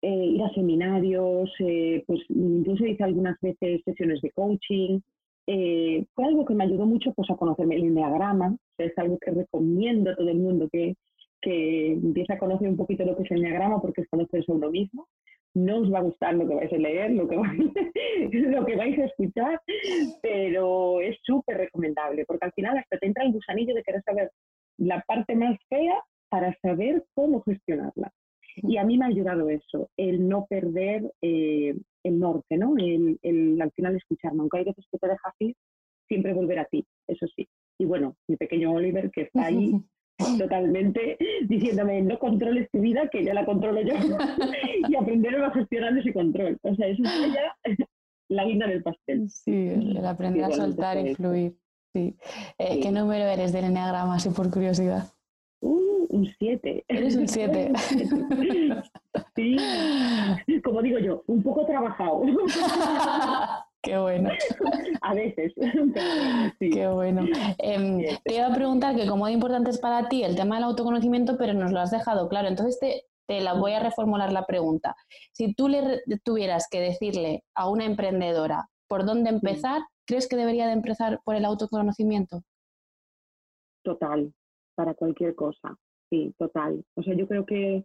[0.00, 5.00] Eh, ir a seminarios, eh, pues incluso hice algunas veces sesiones de coaching,
[5.50, 9.30] eh, fue algo que me ayudó mucho pues, a conocerme el enneagrama, es algo que
[9.30, 10.94] recomiendo a todo el mundo que,
[11.40, 14.54] que empiece a conocer un poquito lo que es el enneagrama porque es conocerse a
[14.54, 15.08] uno mismo.
[15.54, 17.58] No os va a gustar lo que vais a leer, lo que vais,
[18.32, 19.58] lo que vais a escuchar,
[20.20, 24.30] pero es súper recomendable porque al final hasta te entra el gusanillo de querer saber
[24.76, 28.12] la parte más fea para saber cómo gestionarla.
[28.56, 31.74] Y a mí me ha ayudado eso, el no perder eh,
[32.08, 32.76] el norte, ¿no?
[32.76, 35.54] El, el, al final escucharme, aunque hay veces que te dejas ir,
[36.08, 37.48] siempre volver a ti, eso sí.
[37.78, 39.72] Y bueno, mi pequeño Oliver que está ahí
[40.38, 41.16] totalmente
[41.46, 43.94] diciéndome, no controles tu vida, que ya la controlo yo,
[44.88, 46.58] y aprender a gestionar ese control.
[46.62, 47.76] O sea, eso es ya
[48.28, 49.28] la guinda del pastel.
[49.30, 51.56] Sí, el aprender a soltar y fluir.
[51.94, 52.16] Eh,
[52.58, 52.80] sí.
[52.82, 55.08] ¿Qué número eres del enneagrama, así por curiosidad?
[56.08, 56.84] Un 7.
[56.88, 57.72] Eres un 7.
[59.36, 59.56] sí,
[60.62, 62.22] como digo yo, un poco trabajado.
[63.82, 64.30] Qué bueno.
[65.02, 65.54] A veces.
[66.58, 67.26] Qué bueno.
[67.58, 70.64] Em, te iba a preguntar que cómo de importante es para ti el tema del
[70.64, 72.48] autoconocimiento, pero nos lo has dejado claro.
[72.48, 74.96] Entonces te, te la voy a reformular la pregunta.
[75.32, 80.66] Si tú le tuvieras que decirle a una emprendedora por dónde empezar, ¿crees que debería
[80.66, 82.42] de empezar por el autoconocimiento?
[83.84, 84.32] Total,
[84.74, 85.76] para cualquier cosa,
[86.10, 86.84] sí, total.
[86.94, 87.84] O sea, yo creo que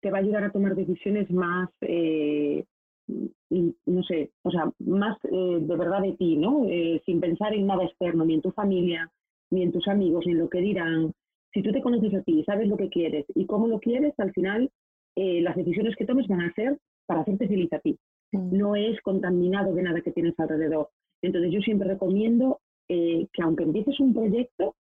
[0.00, 2.64] te va a ayudar a tomar decisiones más, eh,
[3.08, 6.66] no sé, o sea, más eh, de verdad de ti, ¿no?
[6.68, 9.10] Eh, sin pensar en nada externo, ni en tu familia,
[9.50, 11.12] ni en tus amigos, ni en lo que dirán.
[11.54, 14.32] Si tú te conoces a ti, sabes lo que quieres y cómo lo quieres, al
[14.32, 14.70] final
[15.16, 17.96] las decisiones que tomes van a ser para hacerte feliz a ti.
[18.32, 18.58] Mm.
[18.58, 20.88] No es contaminado de nada que tienes alrededor.
[21.22, 22.58] Entonces yo siempre recomiendo
[22.88, 24.74] que aunque empieces un proyecto,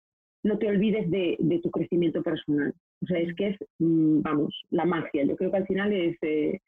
[0.44, 2.74] no te olvides de, tu crecimiento personal.
[3.04, 5.24] O sea, es que es, mm, vamos, la magia.
[5.24, 6.60] Yo creo que al final es, eh,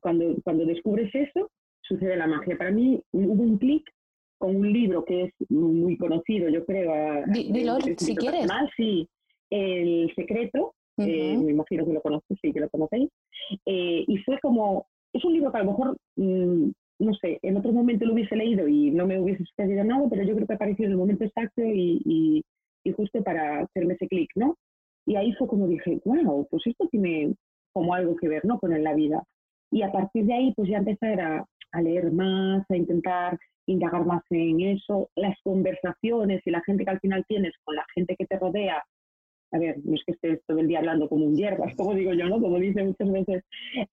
[0.00, 1.50] cuando, cuando descubres eso,
[1.82, 2.56] sucede la magia.
[2.56, 3.88] Para mí hubo un clic
[4.38, 7.24] con un libro que es muy conocido, yo creo.
[7.26, 8.48] Dilo, si quieres.
[8.76, 9.08] sí,
[9.50, 13.10] El Secreto, eh, me imagino que lo conoces, sí, que lo conocéis.
[13.66, 17.56] Eh, y fue como, es un libro que a lo mejor, mm, no sé, en
[17.56, 20.54] otro momento lo hubiese leído y no me hubiese sucedido nada, pero yo creo que
[20.54, 22.44] apareció en el momento exacto y y
[22.96, 24.56] justo para hacerme ese clic, ¿no?
[25.06, 27.34] Y ahí fue como dije, wow, pues esto tiene
[27.72, 28.58] como algo que ver, ¿no?
[28.58, 29.22] Con la vida.
[29.70, 34.04] Y a partir de ahí, pues ya empezar a, a leer más, a intentar indagar
[34.04, 38.16] más en eso, las conversaciones y la gente que al final tienes con la gente
[38.16, 38.82] que te rodea,
[39.52, 42.12] a ver, no es que estés todo el día hablando como un hierbas, como digo
[42.12, 42.40] yo, ¿no?
[42.40, 43.44] Como dice muchas veces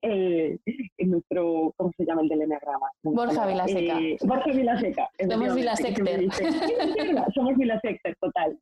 [0.01, 0.57] eh,
[0.97, 2.87] en nuestro, ¿cómo se llama el del enagrama?
[3.03, 3.99] Borja Vilaseca.
[3.99, 5.09] Eh, Borja Vilaseca.
[5.27, 6.29] Somos Vilasecter.
[7.33, 8.57] Somos Vilasecter, total.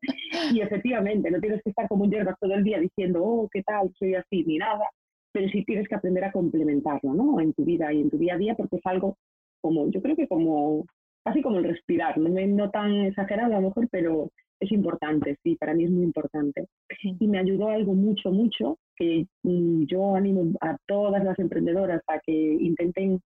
[0.54, 3.62] Y efectivamente, no tienes que estar como un hierbas todo el día diciendo, oh, ¿qué
[3.64, 3.92] tal?
[4.00, 4.90] Soy así, ni nada.
[5.34, 7.42] Pero sí tienes que aprender a complementarlo, ¿no?
[7.42, 9.18] En tu vida y en tu día a día, porque es algo
[9.62, 10.86] como, yo creo que como,
[11.26, 15.56] casi como el respirar, no, no tan exagerado a lo mejor, pero es importante, sí,
[15.56, 16.68] para mí es muy importante.
[17.04, 22.20] Y me ayudó algo mucho, mucho, que mm, yo animo a todas las emprendedoras a
[22.20, 23.20] que intenten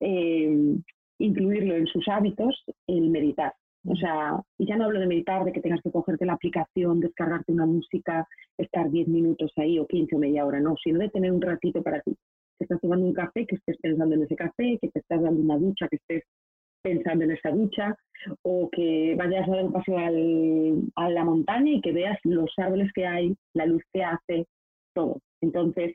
[0.00, 0.76] eh,
[1.18, 3.54] incluirlo en sus hábitos, el meditar.
[3.88, 7.00] O sea, y ya no hablo de meditar, de que tengas que cogerte la aplicación,
[7.00, 8.26] descargarte una música,
[8.58, 11.82] estar 10 minutos ahí o 15 o media hora, no, sino de tener un ratito
[11.82, 12.16] para ti.
[12.58, 15.40] Que estás tomando un café, que estés pensando en ese café, que te estás dando
[15.40, 16.24] una ducha, que estés
[16.82, 17.96] pensando en esa ducha,
[18.42, 19.98] o que vayas a dar un paseo
[20.96, 24.46] a la montaña y que veas los árboles que hay, la luz que hace,
[24.94, 25.18] todo.
[25.40, 25.94] Entonces,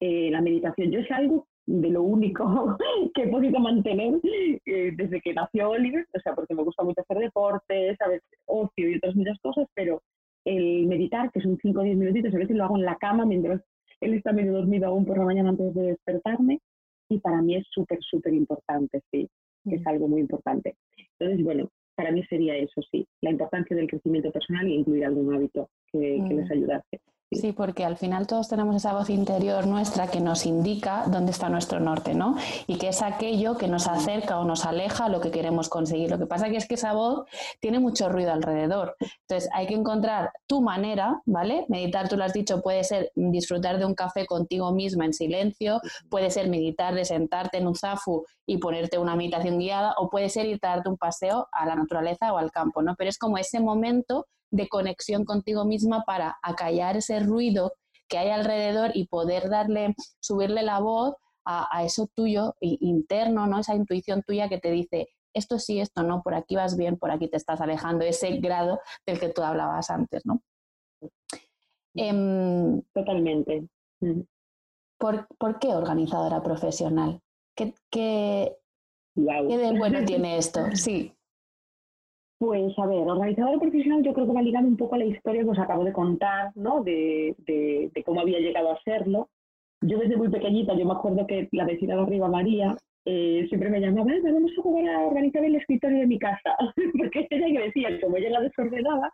[0.00, 2.76] eh, la meditación, yo es algo de lo único
[3.14, 4.20] que he podido mantener
[4.66, 8.28] eh, desde que nació Oliver, o sea, porque me gusta mucho hacer deportes, a veces
[8.46, 10.02] ocio y otras muchas cosas, pero
[10.44, 13.26] el meditar, que son 5 o 10 minutitos, a veces lo hago en la cama
[13.26, 13.60] mientras
[14.00, 16.60] él está medio dormido aún por la mañana antes de despertarme,
[17.08, 19.28] y para mí es súper, súper importante, sí
[19.68, 20.76] que es algo muy importante.
[21.18, 25.34] Entonces, bueno, para mí sería eso, sí, la importancia del crecimiento personal e incluir algún
[25.34, 27.00] hábito que, que les ayudase.
[27.32, 31.48] Sí, porque al final todos tenemos esa voz interior nuestra que nos indica dónde está
[31.48, 32.36] nuestro norte, ¿no?
[32.68, 36.08] Y que es aquello que nos acerca o nos aleja a lo que queremos conseguir.
[36.08, 38.96] Lo que pasa que es que esa voz tiene mucho ruido alrededor.
[39.22, 41.66] Entonces hay que encontrar tu manera, ¿vale?
[41.68, 45.80] Meditar, tú lo has dicho, puede ser disfrutar de un café contigo misma en silencio,
[46.08, 50.28] puede ser meditar de sentarte en un zafu y ponerte una meditación guiada, o puede
[50.28, 52.94] ser ir a darte un paseo a la naturaleza o al campo, ¿no?
[52.94, 57.72] Pero es como ese momento de conexión contigo misma para acallar ese ruido
[58.08, 63.60] que hay alrededor y poder darle, subirle la voz a, eso tuyo interno, ¿no?
[63.60, 67.10] Esa intuición tuya que te dice, esto sí, esto no, por aquí vas bien, por
[67.10, 70.42] aquí te estás alejando, ese grado del que tú hablabas antes, ¿no?
[71.94, 73.68] Em, Totalmente.
[74.00, 74.22] Mm.
[74.98, 77.20] ¿por, qué organizadora profesional?
[77.54, 78.56] ¿Qué, qué,
[79.14, 80.60] ¿Qué de bueno tiene esto?
[80.74, 81.15] Sí.
[82.38, 85.42] Pues a ver, organizadora profesional yo creo que va ligado un poco a la historia
[85.42, 86.82] que os acabo de contar, ¿no?
[86.84, 89.30] De, de, cómo había llegado a serlo.
[89.80, 93.70] Yo desde muy pequeñita, yo me acuerdo que la vecina de arriba, María, eh, siempre
[93.70, 96.56] me llamaba, vamos a jugar a organizar el escritorio de mi casa,
[96.98, 99.10] porque ella que decía, como ella era desordenada,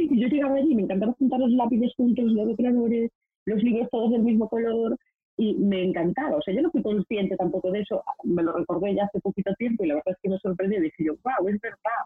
[0.00, 3.10] y yo llegaba allí, me encantaba juntar los lápices juntos, los decoradores,
[3.46, 4.96] los libros todos del mismo color,
[5.36, 6.36] y me encantaba.
[6.36, 9.52] O sea, yo no fui consciente tampoco de eso, me lo recordé ya hace poquito
[9.54, 12.02] tiempo y la verdad es que me sorprendió y dije yo, wow, es verdad.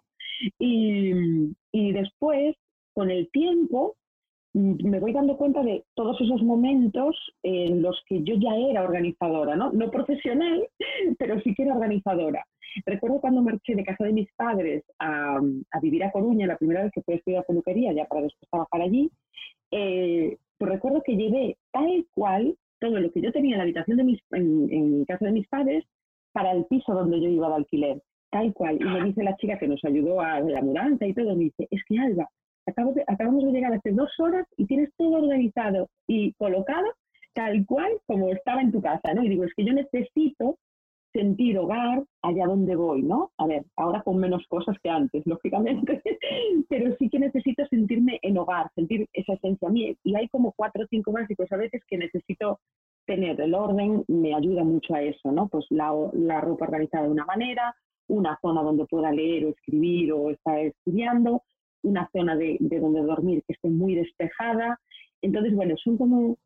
[0.58, 1.12] Y,
[1.72, 2.56] y después,
[2.94, 3.96] con el tiempo,
[4.54, 8.84] mm, me voy dando cuenta de todos esos momentos en los que yo ya era
[8.84, 9.72] organizadora, ¿no?
[9.72, 10.66] No profesional,
[11.18, 12.44] pero sí que era organizadora.
[12.84, 15.38] Recuerdo cuando marché de casa de mis padres a,
[15.70, 18.50] a vivir a Coruña, la primera vez que fui a estudiar peluquería, ya para después
[18.50, 19.10] trabajar allí,
[19.70, 23.96] eh, pues recuerdo que llevé tal cual todo lo que yo tenía en la habitación
[23.96, 25.84] de mis, en, casa de mis padres
[26.32, 28.02] para el piso donde yo iba de alquiler,
[28.36, 28.76] tal cual.
[28.80, 31.66] Y me dice la chica que nos ayudó a la mudanza y todo, me dice,
[31.70, 32.28] es que Alba,
[32.66, 36.86] acabamos de llegar hace dos horas y tienes todo organizado y colocado
[37.32, 39.22] tal cual como estaba en tu casa, ¿no?
[39.22, 40.58] Y digo, es que yo necesito
[41.12, 43.30] sentir hogar allá donde voy, ¿no?
[43.38, 46.02] A ver, ahora con menos cosas que antes, lógicamente,
[46.68, 49.94] pero sí que necesito sentirme en hogar, sentir esa esencia mía.
[50.04, 52.58] Y hay como cuatro o cinco básicos a veces que necesito
[53.06, 53.40] tener.
[53.40, 55.48] El orden me ayuda mucho a eso, ¿no?
[55.48, 57.74] Pues la, la ropa organizada de una manera,
[58.08, 61.42] una zona donde pueda leer o escribir o estar estudiando,
[61.82, 64.80] una zona de, de donde dormir que esté muy despejada.
[65.22, 66.38] Entonces, bueno, son como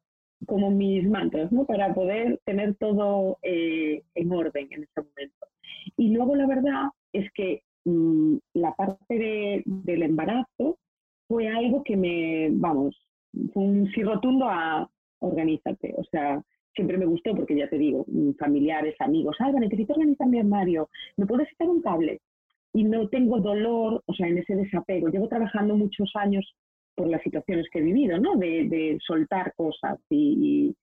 [0.46, 1.64] como mis mantras, ¿no?
[1.66, 5.46] Para poder tener todo eh, en orden en ese momento.
[5.96, 10.78] Y luego la verdad es que mm, la parte del embarazo
[11.28, 12.96] fue algo que me, vamos,
[13.52, 15.94] fue un sí rotundo a organízate.
[15.96, 16.42] O sea,
[16.74, 20.88] siempre me gustó porque ya te digo, mm, familiares, amigos, Alba, necesito organizar mi armario,
[21.16, 22.20] ¿me puedes quitar un cable?
[22.72, 25.08] Y no tengo dolor, o sea, en ese desapego.
[25.08, 26.54] Llevo trabajando muchos años
[26.94, 28.36] por las situaciones que he vivido, ¿no?
[28.36, 30.74] De, soltar cosas y,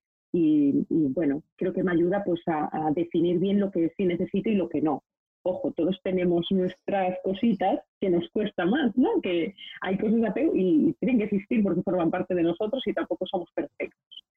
[0.90, 4.68] bueno, creo que me ayuda pues a, definir bien lo que sí necesito y lo
[4.68, 5.02] que no.
[5.44, 9.20] Ojo, todos tenemos nuestras cositas que nos cuesta más, ¿no?
[9.22, 12.92] Que hay cosas de apego y tienen que existir porque forman parte de nosotros y
[12.92, 14.27] tampoco somos perfectos.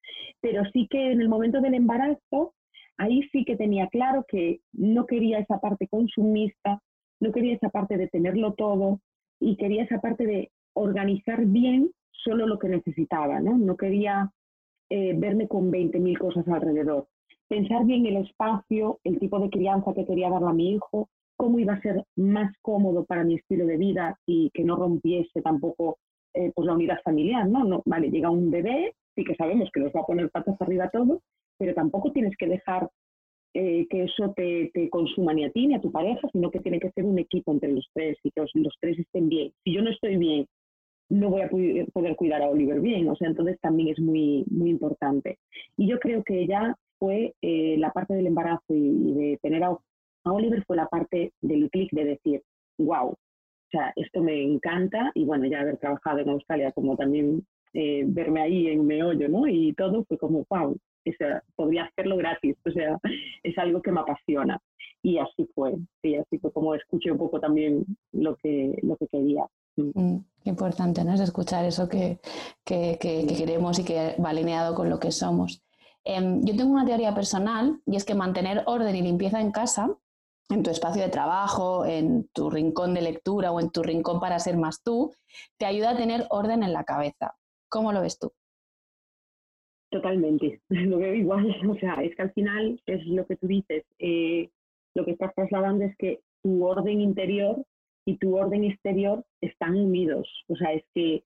[0.41, 2.53] Pero sí que en el momento del embarazo,
[2.97, 6.81] ahí sí que tenía claro que no quería esa parte consumista,
[7.19, 8.99] no quería esa parte de tenerlo todo
[9.39, 13.57] y quería esa parte de organizar bien solo lo que necesitaba, ¿no?
[13.57, 14.31] No quería
[14.89, 17.07] eh, verme con 20.000 cosas alrededor.
[17.47, 21.59] Pensar bien el espacio, el tipo de crianza que quería darle a mi hijo, cómo
[21.59, 25.97] iba a ser más cómodo para mi estilo de vida y que no rompiese tampoco
[26.33, 27.63] eh, pues la unidad familiar, ¿no?
[27.63, 27.81] ¿no?
[27.85, 31.21] Vale, llega un bebé, sí que sabemos que nos va a poner patas arriba todo,
[31.57, 32.89] pero tampoco tienes que dejar
[33.53, 36.59] eh, que eso te, te, consuma ni a ti ni a tu pareja, sino que
[36.59, 39.51] tiene que ser un equipo entre los tres y que los tres estén bien.
[39.63, 40.47] Si yo no estoy bien
[41.11, 44.69] no voy a poder cuidar a Oliver bien, o sea, entonces también es muy, muy
[44.69, 45.39] importante.
[45.75, 49.77] Y yo creo que ya fue eh, la parte del embarazo y, de tener a,
[50.23, 52.41] Oliver fue la parte del clic de decir,
[52.77, 53.17] wow, o
[53.69, 58.41] sea, esto me encanta y bueno, ya haber trabajado en Australia, como también eh, verme
[58.41, 59.47] ahí en meollo, ¿no?
[59.47, 60.77] Y todo fue como, wow,
[61.55, 62.99] podría hacerlo gratis, o sea,
[63.43, 64.59] es algo que me apasiona.
[65.03, 69.07] Y así fue, sí, así fue como escuché un poco también lo que, lo que
[69.07, 69.45] quería.
[69.77, 69.91] Mm.
[69.95, 71.13] Mm, importante, ¿no?
[71.13, 72.19] Es escuchar eso que,
[72.65, 75.63] queremos y que va alineado con lo que somos.
[76.03, 79.95] Em, yo tengo una teoría personal y es que mantener orden y limpieza en casa,
[80.49, 84.39] en tu espacio de trabajo, en tu rincón de lectura o en tu rincón para
[84.39, 85.13] ser más tú,
[85.57, 87.35] te ayuda a tener orden en la cabeza.
[87.71, 88.31] ¿Cómo lo ves tú?
[89.89, 91.55] Totalmente, lo veo igual.
[91.69, 93.85] O sea, es que al final es lo que tú dices.
[93.97, 94.49] Eh,
[94.93, 97.63] lo que estás trasladando es que tu orden interior
[98.05, 100.27] y tu orden exterior están unidos.
[100.49, 101.23] O sea, es que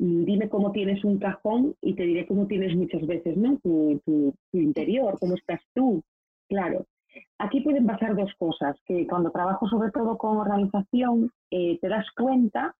[0.00, 3.58] mm, dime cómo tienes un cajón y te diré cómo tienes muchas veces, ¿no?
[3.62, 6.02] Tu, interior, cómo estás tú.
[6.48, 6.86] Claro.
[7.38, 12.06] Aquí pueden pasar dos cosas, que cuando trabajo sobre todo con organización, eh, te das
[12.14, 12.74] cuenta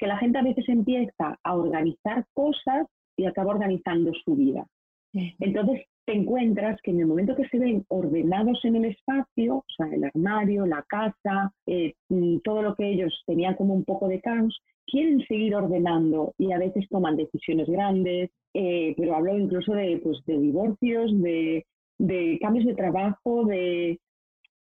[0.00, 2.86] que la gente a veces empieza a organizar cosas
[3.16, 4.66] y acaba organizando su vida.
[5.12, 9.64] Entonces, te encuentras que en el momento que se ven ordenados en el espacio, o
[9.76, 14.08] sea, el armario, la casa, eh, mm, todo lo que ellos tenían como un poco
[14.08, 19.74] de caos, quieren seguir ordenando y a veces toman decisiones grandes, eh, pero hablo incluso
[19.74, 21.66] de, pues, de divorcios, de,
[21.98, 23.98] de cambios de trabajo, de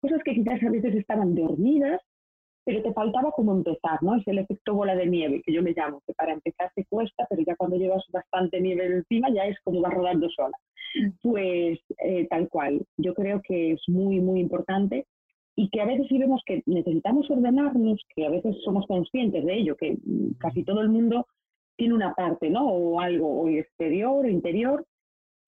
[0.00, 2.00] cosas que quizás a veces estaban dormidas
[2.68, 4.16] pero te faltaba como empezar, ¿no?
[4.16, 7.26] Es el efecto bola de nieve, que yo me llamo, que para empezar te cuesta,
[7.30, 10.54] pero ya cuando llevas bastante nieve encima ya es como vas rodando sola.
[10.94, 11.08] Mm.
[11.22, 15.06] Pues eh, tal cual, yo creo que es muy, muy importante
[15.56, 19.54] y que a veces sí vemos que necesitamos ordenarnos, que a veces somos conscientes de
[19.54, 19.96] ello, que
[20.38, 21.26] casi todo el mundo
[21.78, 22.68] tiene una parte, ¿no?
[22.68, 24.84] O algo, o exterior o interior.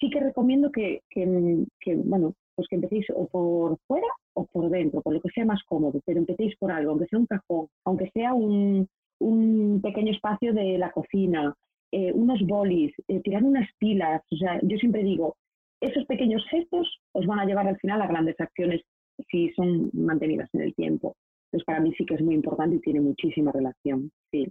[0.00, 4.70] Sí que recomiendo que, que, que bueno, pues que empecéis o por fuera o por
[4.70, 7.66] dentro, por lo que sea más cómodo, pero empecéis por algo, aunque sea un cajón,
[7.84, 8.88] aunque sea un,
[9.20, 11.54] un pequeño espacio de la cocina,
[11.92, 14.22] eh, unos bolis, eh, tirar unas pilas.
[14.30, 15.36] O sea, yo siempre digo,
[15.80, 18.82] esos pequeños gestos os van a llevar al final a grandes acciones
[19.30, 21.16] si son mantenidas en el tiempo.
[21.46, 24.10] Entonces, para mí sí que es muy importante y tiene muchísima relación.
[24.30, 24.46] Sí,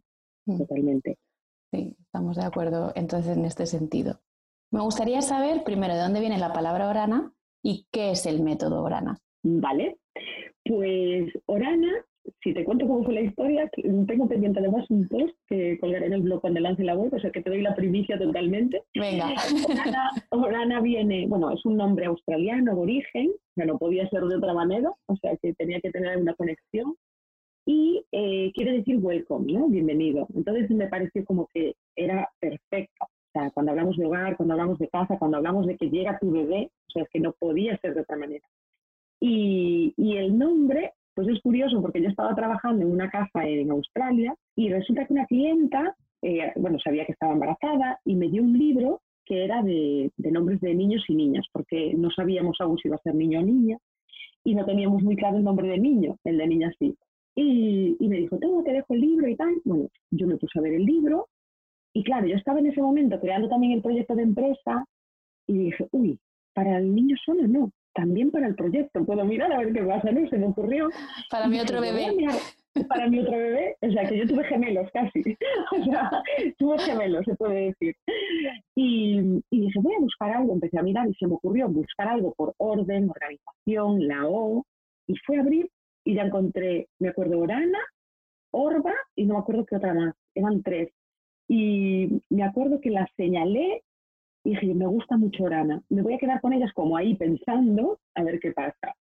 [0.45, 0.57] mm.
[0.57, 1.17] totalmente.
[1.71, 4.19] Sí, estamos de acuerdo entonces en este sentido.
[4.71, 7.31] Me gustaría saber primero de dónde viene la palabra orana
[7.63, 9.17] y qué es el método orana.
[9.43, 9.97] Vale,
[10.65, 12.05] pues Orana,
[12.43, 13.69] si te cuento cómo fue la historia,
[14.07, 17.19] tengo pendiente además un post que colgaré en el blog cuando lance la web, o
[17.19, 18.83] sea que te doy la primicia totalmente.
[18.93, 19.33] Venga.
[20.31, 24.53] Orana, viene, bueno, es un nombre australiano de origen, o no podía ser de otra
[24.53, 26.95] manera, o sea que tenía que tener una conexión.
[27.65, 29.67] Y eh, quiere decir welcome, ¿no?
[29.67, 30.27] Bienvenido.
[30.33, 33.05] Entonces me pareció como que era perfecto.
[33.05, 36.17] O sea, cuando hablamos de hogar, cuando hablamos de casa, cuando hablamos de que llega
[36.19, 38.43] tu bebé, o sea, es que no podía ser de otra manera.
[39.21, 44.33] Y, el nombre, pues es curioso porque yo estaba trabajando en una casa en Australia
[44.55, 48.57] y resulta que una clienta, eh, bueno, sabía que estaba embarazada y me dio un
[48.57, 52.97] libro que era de, nombres de niños y niñas, porque no sabíamos aún si iba
[52.97, 53.77] a ser niño o niña
[54.43, 56.95] y no teníamos muy claro el nombre de niño, el de niña sí.
[57.35, 59.53] Y, y me dijo, tengo te dejo el libro y tal.
[59.63, 61.27] Bueno, yo me puse a ver el libro
[61.93, 64.85] y claro, yo estaba en ese momento creando también el proyecto de empresa
[65.47, 66.19] y dije, uy,
[66.53, 69.05] para el niño solo no, también para el proyecto.
[69.05, 70.27] Puedo mirar a ver qué pasa, ¿no?
[70.29, 70.89] Se me ocurrió.
[71.29, 72.15] Para mi otro bebé.
[72.87, 75.19] para mi otro bebé, o sea, que yo tuve gemelos casi.
[75.71, 76.11] o sea,
[76.57, 77.95] tuve gemelos, se puede decir.
[78.75, 80.53] Y, y dije, voy a buscar algo.
[80.53, 84.65] Empecé a mirar y se me ocurrió buscar algo por orden, organización, la O.
[85.07, 85.69] Y fui a abrir
[86.05, 87.79] y ya encontré, me acuerdo, Orana,
[88.51, 90.15] Orba y no me acuerdo qué otra más.
[90.33, 90.89] Eran tres.
[91.47, 93.83] Y me acuerdo que las señalé
[94.43, 97.99] y dije, me gusta mucho Orana, me voy a quedar con ellas como ahí pensando
[98.15, 98.95] a ver qué pasa.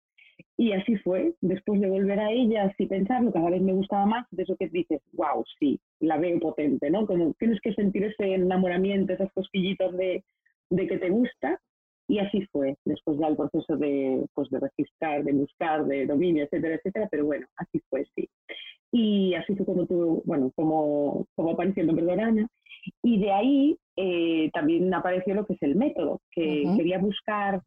[0.59, 4.27] Y así fue, después de volver a ellas y pensarlo, cada vez me gustaba más,
[4.31, 7.07] de eso que dices, wow, sí, la veo potente, ¿no?
[7.07, 10.25] Como tienes que sentir ese enamoramiento, esas cosquillitas de,
[10.71, 11.61] de que te gusta,
[12.09, 16.45] y así fue, después ya el proceso de, pues, de registrar, de buscar, de dominio,
[16.45, 18.29] etcétera, etcétera, pero bueno, así fue, sí.
[18.93, 22.49] Y así fue como tú, bueno, como, como de Orana.
[23.03, 27.63] Y de ahí eh, también apareció lo que es el método, que quería buscar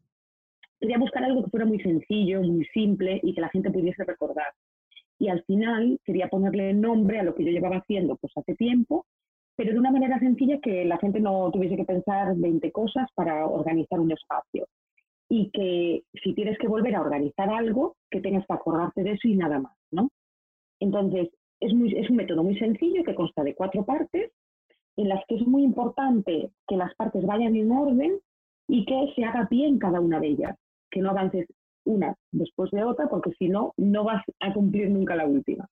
[0.80, 4.52] quería buscar algo que fuera muy sencillo, muy simple y que la gente pudiese recordar.
[5.18, 9.04] Y al final quería ponerle nombre a lo que yo llevaba haciendo pues hace tiempo,
[9.56, 13.46] pero de una manera sencilla que la gente no tuviese que pensar 20 cosas para
[13.46, 14.66] organizar un espacio.
[15.28, 19.28] Y que si tienes que volver a organizar algo, que tengas que acordarte de eso
[19.28, 20.08] y nada más, ¿no?
[20.80, 21.28] Entonces,
[21.60, 24.32] es, muy, es un método muy sencillo que consta de cuatro partes,
[25.00, 28.18] en las que es muy importante que las partes vayan en orden
[28.68, 30.56] y que se haga bien cada una de ellas,
[30.90, 31.48] que no avances
[31.84, 35.66] una después de otra, porque si no, no vas a cumplir nunca la última.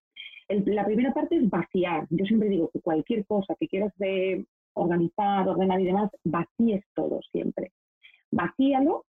[0.48, 2.06] la primera parte es vaciar.
[2.08, 7.20] Yo siempre digo que cualquier cosa que quieras de organizar, ordenar y demás, vacíes todo
[7.30, 7.72] siempre.
[8.30, 9.04] Vacíalo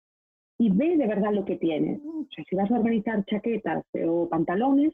[0.57, 2.01] y ve de verdad lo que tienes.
[2.03, 4.93] O sea, si vas a organizar chaquetas o pantalones,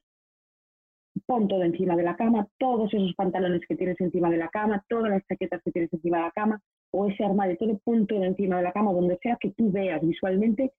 [1.25, 4.83] pon todo encima de la cama, todos esos pantalones que tienes encima de la cama,
[4.89, 6.61] todas las chaquetas que tienes encima de la cama,
[6.91, 10.01] o ese armario, todo pon todo encima de la cama, donde sea que tú veas
[10.01, 10.73] visualmente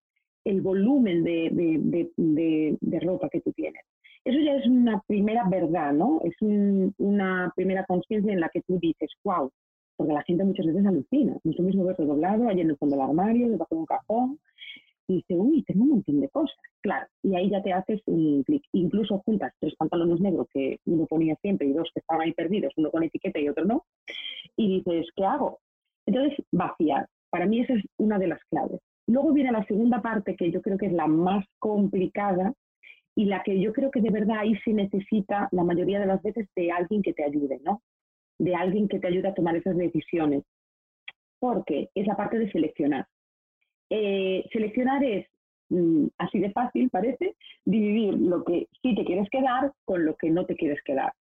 [0.45, 3.82] el volumen de, de, de, de ropa que tú tienes.
[4.24, 6.20] Eso ya es una primera verdad, ¿no?
[6.24, 9.51] Es una primera conciencia en la que tú dices, wow,
[9.97, 11.37] porque la gente muchas veces alucina.
[11.43, 14.39] No es lo mismo doblado, en el fondo del armario, debajo de un cajón,
[15.09, 16.57] y dice, uy, tengo un montón de cosas.
[16.82, 18.62] Claro, y ahí ya te haces un clic.
[18.72, 22.72] Incluso juntas tres pantalones negros que uno ponía siempre y dos que estaban ahí perdidos,
[22.76, 23.84] uno con etiqueta y otro no,
[24.57, 25.61] y dices, ¿qué hago?
[26.07, 27.07] Entonces, vaciar.
[27.30, 28.80] Para mí esa es una de las claves.
[29.09, 32.54] Luego viene la segunda parte que yo creo que es la más complicada
[33.14, 36.22] y la que yo creo que de verdad ahí se necesita la mayoría de las
[36.22, 37.82] veces de alguien que te ayude, ¿no?
[38.38, 40.44] De alguien que te ayude a tomar esas decisiones.
[41.38, 43.07] Porque es la parte de seleccionar.
[43.91, 45.26] Eh, seleccionar es
[45.68, 50.30] mm, así de fácil, parece, dividir lo que sí te quieres quedar con lo que
[50.30, 51.12] no te quieres quedar.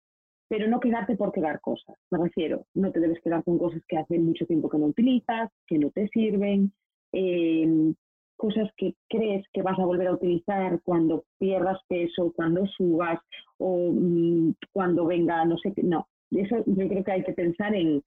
[0.47, 1.95] Pero no quedarte por quedar cosas.
[2.11, 5.49] Me refiero, no te debes quedar con cosas que hace mucho tiempo que no utilizas,
[5.67, 6.71] que no te sirven,
[7.11, 7.95] em,
[8.37, 13.19] cosas que crees que vas a volver a utilizar cuando pierdas peso, cuando subas
[13.57, 15.83] o mm, cuando venga, no sé qué.
[15.83, 18.03] No, eso yo creo que hay que pensar en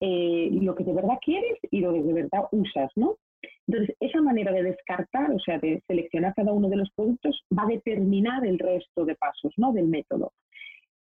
[0.00, 3.16] eh, lo que de verdad quieres y lo que de verdad usas, ¿no?
[3.66, 7.64] Entonces, esa manera de descartar, o sea, de seleccionar cada uno de los productos, va
[7.64, 9.72] a determinar el resto de pasos ¿no?
[9.72, 10.32] del método.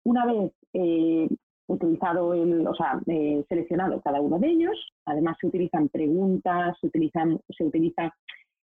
[0.05, 1.29] Una vez eh,
[1.67, 6.87] utilizado el, o sea, eh, seleccionado cada uno de ellos, además se utilizan preguntas, se,
[6.87, 8.15] utilizan, se utiliza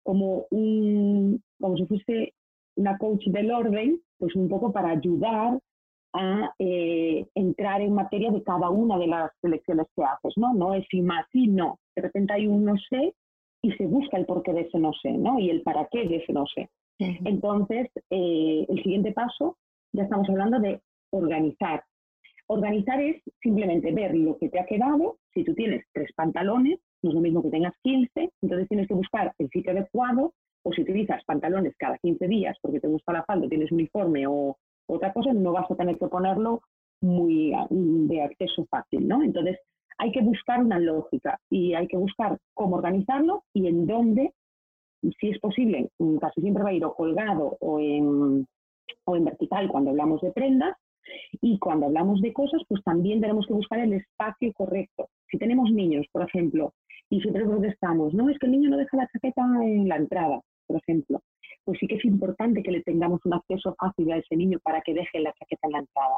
[0.03, 2.33] como, un, como si fuese
[2.77, 5.59] una coach del orden, pues un poco para ayudar
[6.13, 10.53] a eh, entrar en materia de cada una de las selecciones que haces, ¿no?
[10.53, 11.79] No es y más y no.
[11.95, 13.13] De repente hay un no sé
[13.65, 15.39] y se busca el porqué de ese no sé, ¿no?
[15.39, 16.69] Y el para qué de ese no sé.
[16.99, 19.57] Entonces, eh, el siguiente paso,
[19.91, 21.83] ya estamos hablando de organizar.
[22.47, 25.17] Organizar es simplemente ver lo que te ha quedado.
[25.33, 28.93] Si tú tienes tres pantalones, no es lo mismo que tengas 15, entonces tienes que
[28.93, 33.23] buscar el sitio adecuado, o si utilizas pantalones cada 15 días porque te gusta la
[33.23, 34.57] falda, tienes uniforme o
[34.87, 36.61] otra cosa, no vas a tener que ponerlo
[37.01, 39.23] muy de acceso fácil, ¿no?
[39.23, 39.57] Entonces,
[39.97, 44.33] hay que buscar una lógica y hay que buscar cómo organizarlo y en dónde,
[45.01, 45.89] si es posible,
[46.19, 48.47] casi siempre va a ir o colgado o en,
[49.05, 50.75] o en vertical cuando hablamos de prendas.
[51.39, 55.07] Y cuando hablamos de cosas, pues también tenemos que buscar el espacio correcto.
[55.29, 56.73] si tenemos niños, por ejemplo,
[57.11, 60.41] y siempre protestamos, no, es que el niño no deja la chaqueta en la entrada,
[60.65, 61.21] por ejemplo,
[61.65, 64.81] pues sí que es importante que le tengamos un acceso fácil a ese niño para
[64.81, 66.17] que deje la chaqueta en la entrada,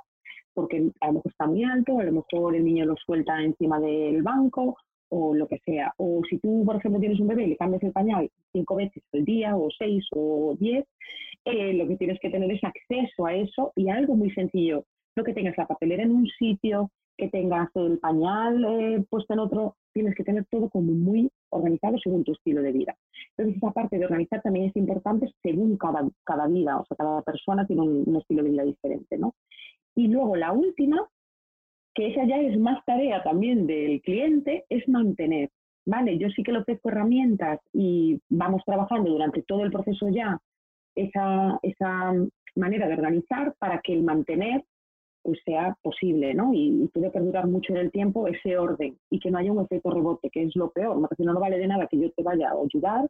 [0.53, 3.79] porque a lo mejor está muy alto, a lo mejor el niño lo suelta encima
[3.79, 4.75] del banco
[5.09, 5.93] o lo que sea.
[5.97, 9.03] O si tú, por ejemplo, tienes un bebé y le cambias el pañal cinco veces
[9.13, 10.85] al día, o seis, o diez,
[11.45, 14.83] eh, lo que tienes que tener es acceso a eso y algo muy sencillo,
[15.15, 19.39] no que tengas la papelera en un sitio, que tengas el pañal eh, puesto en
[19.39, 22.95] otro, tienes que tener todo como muy organizado según tu estilo de vida.
[23.31, 27.21] Entonces, esa parte de organizar también es importante según cada, cada vida, o sea, cada
[27.23, 29.33] persona tiene un, estilo de vida diferente, ¿no?
[29.95, 31.07] Y luego la última,
[31.95, 35.49] que esa ya es más tarea también del cliente, es mantener.
[35.85, 40.39] Vale, yo sí que le ofrezco herramientas y vamos trabajando durante todo el proceso ya
[40.95, 42.13] esa, esa
[42.55, 44.63] manera de organizar para que el mantener
[45.27, 46.53] pues sea posible, ¿no?
[46.53, 49.91] Y, puede perdurar mucho en el tiempo ese orden y que no haya un efecto
[49.91, 50.97] rebote, que es lo peor.
[50.97, 51.09] ¿no?
[51.17, 53.07] no, no vale de nada que yo te vaya a ayudar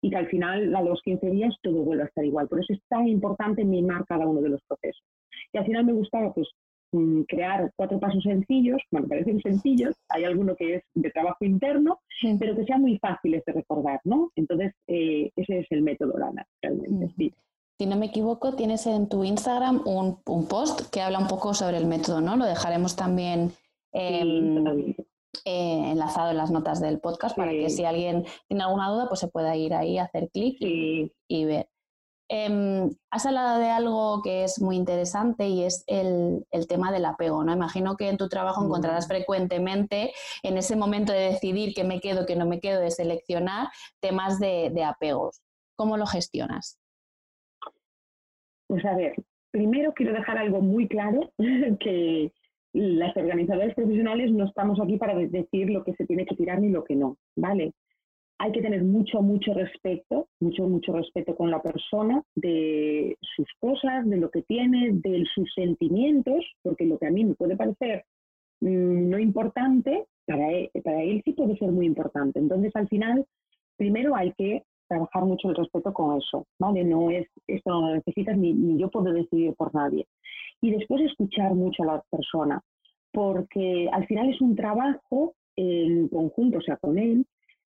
[0.00, 2.48] y que al final, a los 15 días, todo vuelva a estar igual.
[2.48, 5.04] Por eso es tan importante mimar cada uno de los procesos.
[5.52, 6.48] Y al final me gustaba, pues,
[6.92, 12.00] Mm, crear cuatro pasos sencillos, bueno, parecen sencillos, hay alguno que es de trabajo interno,
[12.40, 14.30] pero que sean muy fáciles de recordar, ¿no?
[14.36, 17.34] Entonces, eh, ese es el método Lana, realmente, sí.
[17.78, 21.76] Si no me equivoco, tienes en tu Instagram un, post que habla un poco sobre
[21.76, 22.36] el método, ¿no?
[22.36, 23.52] Lo dejaremos también
[23.92, 24.94] em,
[25.44, 29.20] eh, enlazado en las notas del podcast para que si alguien tiene alguna duda, pues
[29.20, 31.68] se pueda ir ahí, hacer clic y ver.
[32.30, 37.42] Em, has hablado de algo que es muy interesante y es el, tema del apego,
[37.42, 37.52] ¿no?
[37.54, 39.08] Imagino que en tu trabajo encontrarás mm.
[39.08, 40.12] frecuentemente
[40.42, 43.68] en ese momento de decidir qué me quedo, qué no me quedo, de seleccionar
[44.00, 45.40] temas de, apegos.
[45.74, 46.78] ¿Cómo lo gestionas?
[48.68, 49.14] Pues a ver,
[49.50, 51.32] primero quiero dejar algo muy claro,
[51.80, 52.32] que
[52.72, 56.68] las organizadoras profesionales no estamos aquí para decir lo que se tiene que tirar ni
[56.68, 57.72] lo que no, ¿vale?
[58.38, 64.08] hay que tener mucho, mucho respeto, mucho, mucho respeto con la persona, de sus cosas,
[64.08, 68.04] de lo que tiene, de sus sentimientos, porque lo que a mí me puede parecer
[68.60, 72.38] mm, no importante, para él, para él sí puede ser muy importante.
[72.38, 73.26] Entonces, al final,
[73.76, 76.84] primero hay que trabajar mucho el respeto con eso, ¿vale?
[76.84, 80.06] No es, esto no lo necesitas ni, yo puedo decidir por nadie.
[80.60, 82.60] Y después escuchar mucho a la persona,
[83.12, 87.26] porque al final es un trabajo en conjunto, o sea, con él,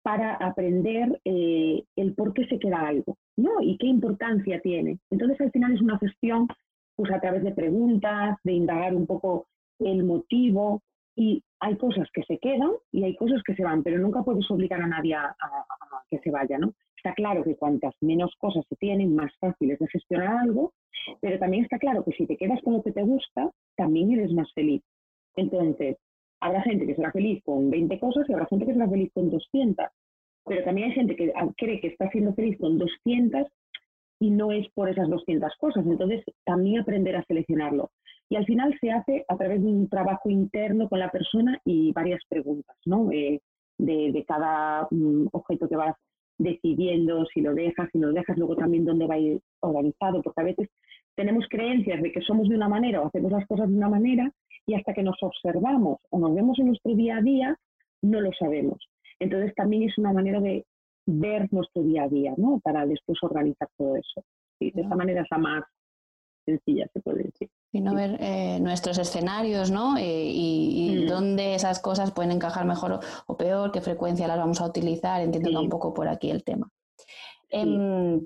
[0.04, 3.62] para aprender eh, el por qué se queda algo, ¿no?
[3.62, 5.00] Y qué importancia tiene.
[5.10, 6.48] Entonces, al final es una gestión,
[6.96, 9.48] pues a través de preguntas, de indagar un poco
[9.80, 10.82] el motivo,
[11.16, 14.50] y hay cosas que se quedan y hay cosas que se van, pero nunca puedes
[14.52, 15.36] obligar a nadie a,
[16.10, 16.74] que se vaya, ¿no?
[17.06, 20.74] Está claro que cuantas menos cosas se tienen, más fácil es de gestionar algo,
[21.22, 24.34] pero también está claro que si te quedas con lo que te gusta, también eres
[24.34, 24.82] más feliz.
[25.36, 25.98] Entonces,
[26.46, 29.32] Habrá gente que será feliz con 20 cosas y habrá gente que será feliz con
[29.32, 29.86] 200.
[30.46, 33.48] Pero también hay gente que cree que está siendo feliz con 200
[34.20, 35.86] y no es por esas 200 cosas.
[35.86, 37.90] Entonces, también aprender a seleccionarlo.
[38.30, 41.92] Y al final se hace a través de un trabajo interno con la persona y
[41.94, 43.12] varias preguntas, ¿no?
[43.12, 43.40] Eh,
[43.80, 45.96] de, cada mm, objeto que vas
[46.38, 50.22] decidiendo, si lo dejas, si no lo dejas, luego también dónde va a ir organizado,
[50.22, 50.70] porque a veces
[51.16, 54.32] tenemos creencias de que somos de una manera o hacemos las cosas de una manera
[54.68, 57.58] y hasta que nos observamos o nos vemos en nuestro día a día,
[58.02, 58.80] no lo sabemos.
[59.20, 60.66] Entonces también es una manera de
[61.06, 62.60] ver nuestro día a día, ¿no?
[62.64, 64.24] Para después organizar todo eso.
[64.60, 65.64] de esta manera es la más
[66.46, 67.50] sencilla, se puede decir.
[67.76, 69.98] Sino ver eh, nuestros escenarios, ¿no?
[69.98, 71.08] Eh, y, mm.
[71.10, 75.60] dónde esas cosas pueden encajar mejor o, peor, qué frecuencia las vamos a utilizar, entiendo
[75.60, 76.70] un poco por aquí el tema.
[77.50, 78.26] Em,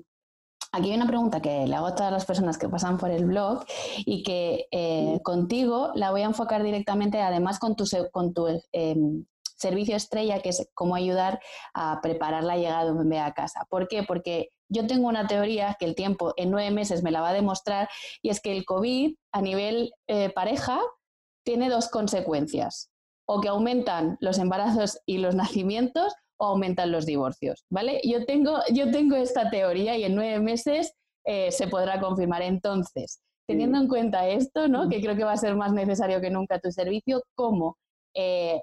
[0.70, 3.24] Aquí hay una pregunta que le hago a todas las personas que pasan por el
[3.24, 3.64] blog
[4.06, 9.24] y que eh, contigo la voy a enfocar directamente, además con tu, con tu em,
[9.42, 11.40] servicio estrella, que es cómo ayudar
[11.74, 13.66] a preparar la llegada de un bebé a casa.
[13.68, 14.04] ¿Por qué?
[14.04, 17.34] Porque yo tengo una teoría que el tiempo en nueve meses me la va a
[17.34, 17.88] demostrar
[18.22, 20.80] y es que el COVID a nivel eh, pareja
[21.44, 22.90] tiene dos consecuencias,
[23.26, 28.00] o que aumentan los embarazos y los nacimientos o aumentan los divorcios, ¿vale?
[28.04, 30.94] Yo tengo, yo tengo esta teoría y en nueve meses
[31.26, 32.42] eh, se podrá confirmar.
[32.42, 34.88] Entonces, teniendo en cuenta esto, ¿no?
[34.88, 37.76] Que creo que va a ser más necesario que nunca tu servicio, ¿cómo
[38.14, 38.62] eh,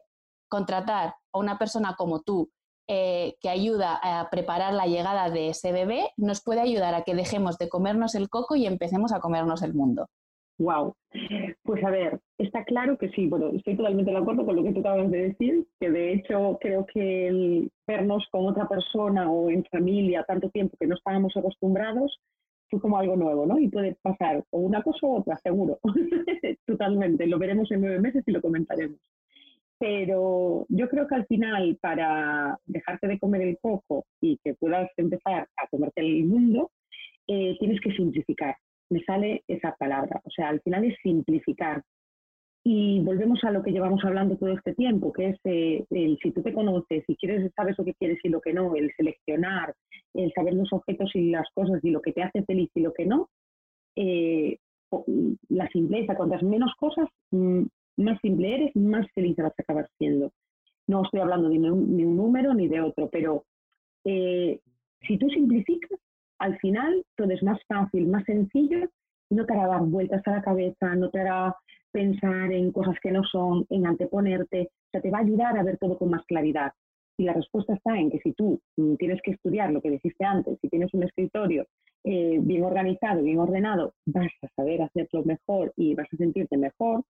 [0.49, 2.49] contratar a una persona como tú
[2.87, 7.15] eh, que ayuda a preparar la llegada de ese bebé nos puede ayudar a que
[7.15, 10.07] dejemos de comernos el coco y empecemos a comernos el mundo.
[10.59, 10.95] Wow.
[11.63, 14.71] Pues a ver, está claro que sí, bueno, estoy totalmente de acuerdo con lo que
[14.71, 19.49] tú acabas de decir, que de hecho creo que el vernos con otra persona o
[19.49, 22.19] en familia tanto tiempo que no estábamos acostumbrados
[22.69, 23.59] fue como algo nuevo, ¿no?
[23.59, 25.79] Y puede pasar o una cosa u otra, seguro.
[26.65, 27.27] totalmente.
[27.27, 28.99] Lo veremos en nueve meses y lo comentaremos.
[29.79, 34.89] Pero yo creo que al final, para dejarte de comer el coco y que puedas
[34.97, 36.71] empezar a comerte el mundo,
[37.27, 38.55] eh, tienes que simplificar.
[38.89, 40.21] Me sale esa palabra.
[40.23, 41.83] O sea, al final es simplificar.
[42.63, 46.31] Y volvemos a lo que llevamos hablando todo este tiempo, que es eh, el si
[46.31, 49.73] tú te conoces, si quieres, sabes lo que quieres y lo que no, el seleccionar,
[50.13, 52.93] el saber los objetos y las cosas y lo que te hace feliz y lo
[52.93, 53.29] que no,
[53.95, 54.57] eh,
[55.49, 57.63] la simpleza, cuantas menos cosas, mm,
[57.97, 60.31] más simple eres, más feliz vas a acabar siendo.
[60.87, 63.43] No estoy hablando de ni un, número ni de otro, pero
[64.05, 64.59] eh,
[65.05, 65.99] si tú simplificas,
[66.39, 68.87] al final todo es más fácil, más sencillo
[69.29, 71.55] no te hará dar vueltas a la cabeza, no te hará
[71.91, 75.63] pensar en cosas que no son, en anteponerte, o sea, te va a ayudar a
[75.63, 76.71] ver todo con más claridad.
[77.17, 80.23] Y la respuesta está en que si tú mm, tienes que estudiar lo que dijiste
[80.23, 81.65] antes, si tienes un escritorio
[82.03, 87.03] eh, bien organizado, bien ordenado, vas a saber hacerlo mejor y vas a sentirte mejor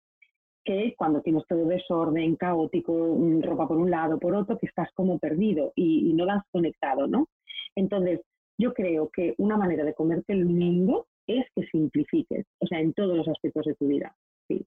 [0.64, 4.88] que cuando tienes todo desorden, caótico, mm, ropa por un lado, por otro, que estás
[4.94, 7.28] como perdido y, no has conectado, ¿no?
[7.76, 8.20] Entonces,
[8.58, 12.92] yo creo que una manera de comerte el mundo es que simplifiques, o sea, en
[12.92, 14.14] todos los aspectos de tu vida.
[14.48, 14.64] Sí.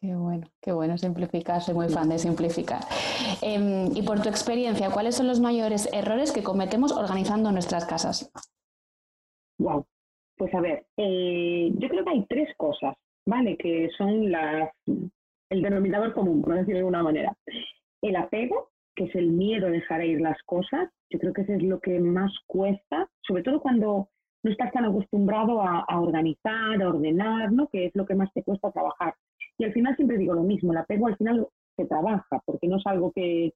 [0.00, 2.82] Qué bueno, qué bueno simplificar, soy muy fan de simplificar.
[3.42, 8.30] Em, y por tu experiencia, ¿cuáles son los mayores errores que cometemos organizando nuestras casas?
[9.58, 9.84] Wow,
[10.36, 12.94] pues a ver, eh, yo creo que hay tres cosas,
[13.26, 13.56] ¿vale?
[13.56, 14.70] Que son las,
[15.50, 17.36] el denominador común, por decirlo de alguna manera.
[18.02, 21.52] El apego, que es el miedo a dejar ir las cosas, yo creo que eso
[21.52, 24.08] es lo que más cuesta, sobre todo cuando
[24.42, 27.68] no estás tan acostumbrado a, organizar, a ordenar, ¿no?
[27.68, 29.14] Que es lo que más te cuesta trabajar.
[29.58, 31.46] Y al final siempre digo lo mismo, el apego al final
[31.76, 33.52] se trabaja, porque no es algo que,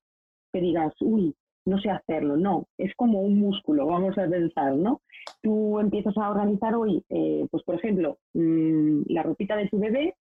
[0.53, 1.35] que digas, uy,
[1.65, 5.01] no sé hacerlo, no, es como un músculo, vamos a pensar, ¿no?
[5.43, 10.15] Tú empiezas a organizar hoy, eh, pues por ejemplo, mm, la ropita de tu bebé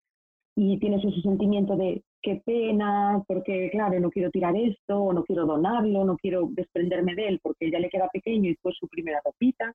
[0.56, 5.46] y tienes ese sentimiento de qué pena, porque claro, no quiero tirar esto, no quiero
[5.46, 9.22] donarlo, no quiero desprenderme de él porque ya le queda pequeño y fue su primera
[9.24, 9.74] ropita.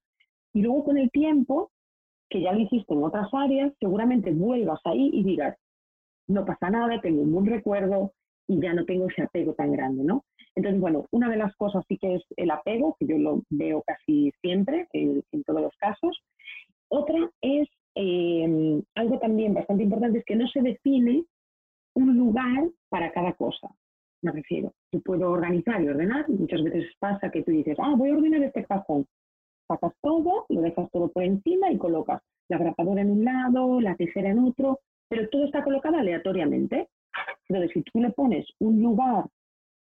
[0.53, 1.71] Y luego con el tiempo,
[2.29, 5.57] que ya lo hiciste en otras áreas, seguramente vuelvas ahí y digas,
[6.29, 8.13] no pasa nada, tengo un buen recuerdo
[8.49, 10.25] y ya no tengo ese apego tan grande, ¿no?
[10.55, 13.83] Entonces, bueno, una de las cosas sí que es el apego, que yo lo veo
[13.83, 16.19] casi siempre, en, todos los casos.
[16.89, 21.25] Otra es eh, algo también bastante importante, es que no se define
[21.95, 23.69] un lugar para cada cosa.
[24.23, 28.11] Me refiero, yo puedo organizar y ordenar, muchas veces pasa que tú dices, ah, voy
[28.11, 29.07] a ordenar este cajón.
[29.67, 33.97] Sacas todo, lo dejas todo por encima y colocas la grapadora en un lado, la
[33.97, 36.89] tijera en otro, pero todo está colocado aleatoriamente.
[37.49, 39.25] Entonces, si tú le pones un lugar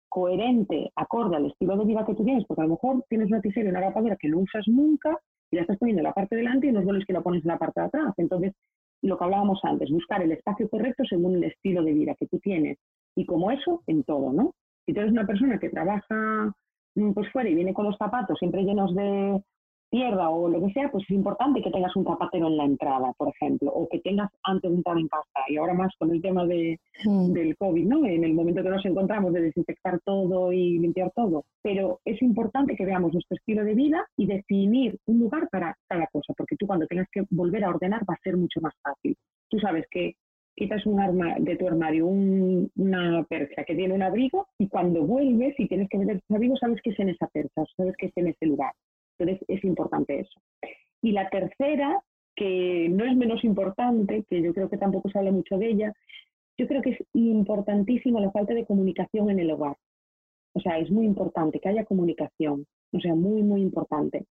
[0.08, 3.42] coherente, acorde al estilo de vida que tú tienes, porque a lo mejor tienes una
[3.42, 5.20] tijera y una grapadora que no usas nunca
[5.52, 7.50] y la estás poniendo en la parte delante y no vuelves que la pones en
[7.50, 8.14] la parte de atrás.
[8.18, 8.54] Entonces,
[9.02, 12.40] lo que hablábamos antes, buscar el espacio correcto según el estilo de vida que tú
[12.40, 12.78] tienes.
[13.16, 14.54] Y como eso, en todo, ¿no?
[14.86, 16.54] Si tú eres una persona que trabaja
[16.96, 19.42] mm, pues fuera y viene con los zapatos siempre llenos de
[19.90, 23.14] pierda o lo que sea, pues es importante que tengas un zapatero en la entrada,
[23.18, 25.46] por ejemplo, o que tengas antes de entrar en casa.
[25.48, 27.34] Y ahora más con el tema de, mm.
[27.34, 28.06] del COVID, ¿no?
[28.06, 31.46] En el momento que nos encontramos de desinfectar todo y limpiar todo.
[31.62, 36.08] Pero es importante que veamos nuestro estilo de vida y definir un lugar para cada
[36.08, 39.16] cosa, porque tú cuando tengas que volver a ordenar va a ser mucho más fácil.
[39.50, 40.16] Tú sabes que
[40.58, 45.54] quitas un arma de tu armario, una percha que tiene un abrigo y cuando vuelves
[45.60, 48.14] y tienes que meter ese abrigo sabes que es en esa percha, sabes que es
[48.16, 48.74] en ese lugar.
[49.18, 50.40] Entonces es importante eso.
[51.02, 52.02] Y la tercera,
[52.36, 55.94] que no es menos importante, que yo creo que tampoco se habla mucho de ella,
[56.58, 59.78] yo creo que es importantísima la falta de comunicación en el hogar.
[60.54, 64.26] O sea, es muy importante que haya comunicación, o sea, muy, muy importante.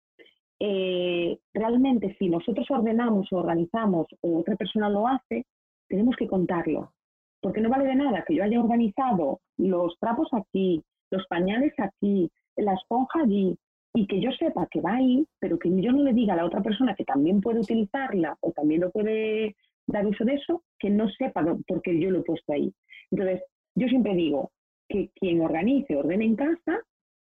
[0.58, 5.44] Eh, realmente, si nosotros ordenamos o organizamos o otra persona lo hace,
[5.88, 6.92] tenemos que contarlo.
[7.40, 12.30] Porque no vale de nada que yo haya organizado los trapos aquí, los pañales aquí,
[12.56, 13.56] la esponja allí,
[13.96, 16.44] y que yo sepa que va ahí, pero que yo no le diga a la
[16.44, 20.90] otra persona que también puede utilizarla o también lo puede dar uso de eso, que
[20.90, 22.70] no sepa porque yo lo he puesto ahí.
[23.10, 23.42] Entonces,
[23.74, 24.50] yo siempre digo
[24.86, 26.78] que quien organice, ordene en casa,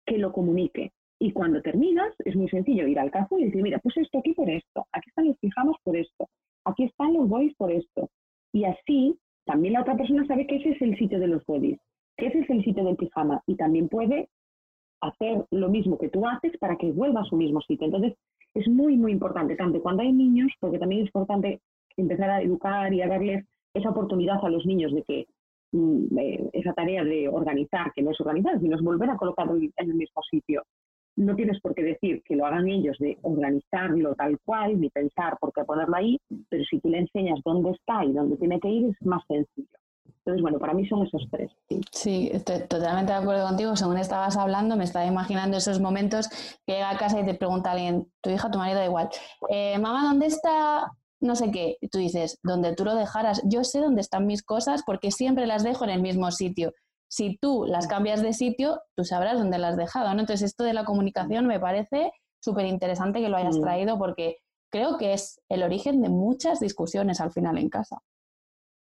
[0.04, 0.92] que lo comunique.
[1.18, 4.34] Y cuando terminas, es muy sencillo ir al cajón y decir, mira, pues esto aquí
[4.34, 6.28] por esto, aquí están los pijamas por esto,
[6.66, 8.10] aquí están los boys por esto.
[8.52, 11.78] Y así, también la otra persona sabe que ese es el sitio de los bodies,
[12.18, 14.28] que ese es el sitio del pijama y también puede
[15.00, 17.86] hacer lo mismo que tú haces para que vuelva a su mismo sitio.
[17.86, 18.14] Entonces,
[18.54, 21.60] es muy, muy importante, tanto cuando hay niños, porque también es importante
[21.96, 23.44] empezar a educar y a darles
[23.74, 25.26] esa oportunidad a los niños de que
[25.72, 26.18] mm,
[26.52, 29.94] esa tarea de organizar, que no es organizar, sino es volver a colocarlo en el
[29.94, 30.62] mismo sitio.
[31.16, 35.36] No tienes por qué decir que lo hagan ellos de organizarlo tal cual, ni pensar
[35.40, 38.68] por qué ponerlo ahí, pero si tú le enseñas dónde está y dónde tiene que
[38.68, 39.79] ir, es más sencillo.
[40.18, 41.50] Entonces, bueno, para mí son esos tres.
[41.92, 43.76] Sí, estoy totalmente de acuerdo contigo.
[43.76, 46.28] Según estabas hablando, me estaba imaginando esos momentos
[46.66, 49.08] que llega a casa y te pregunta alguien, tu hija, tu marido, da igual,
[49.48, 50.90] eh, mamá, ¿dónde está
[51.20, 51.76] no sé qué?
[51.80, 53.42] Y tú dices, donde tú lo dejaras.
[53.44, 56.72] Yo sé dónde están mis cosas porque siempre las dejo en el mismo sitio.
[57.08, 60.20] Si tú las cambias de sitio, tú sabrás dónde las has dejado, ¿no?
[60.20, 63.60] Entonces, esto de la comunicación me parece súper interesante que lo hayas mm.
[63.60, 64.38] traído porque
[64.70, 67.98] creo que es el origen de muchas discusiones al final en casa.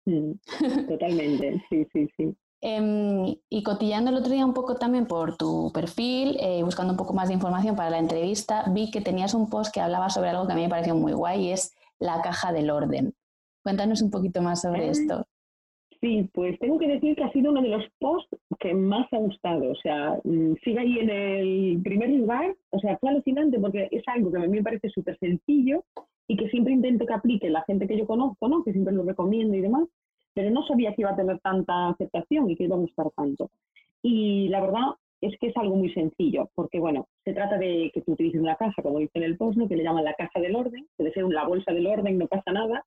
[0.05, 0.33] Mm,
[0.87, 2.35] totalmente, sí, sí, sí.
[2.61, 6.97] Em, y cotillando el otro día un poco también por tu perfil, eh, buscando un
[6.97, 10.29] poco más de información para la entrevista, vi que tenías un post que hablaba sobre
[10.29, 13.13] algo que a mí me pareció muy guay y es la caja del orden.
[13.63, 14.91] Cuéntanos un poquito más sobre ah.
[14.91, 15.25] esto.
[16.01, 19.17] Sí, pues tengo que decir que ha sido uno de los posts que más ha
[19.17, 19.71] gustado.
[19.71, 22.55] O sea, mm, sigue ahí en el primer lugar.
[22.71, 25.83] O sea, fue alucinante porque es algo que a mí me parece súper sencillo
[26.27, 28.63] y que siempre intento que aplique la gente que yo conozco, ¿no?
[28.63, 29.87] Que siempre lo recomiendo y demás.
[30.33, 33.49] Pero no sabía que iba a tener tanta aceptación y que iba a gustar tanto.
[34.01, 38.01] Y la verdad es que es algo muy sencillo, porque bueno, se trata de que
[38.01, 40.55] tú utilices una caja, como dice en el post, que le llaman la caja del
[40.55, 42.85] orden, debe ser la bolsa del orden, no pasa nada,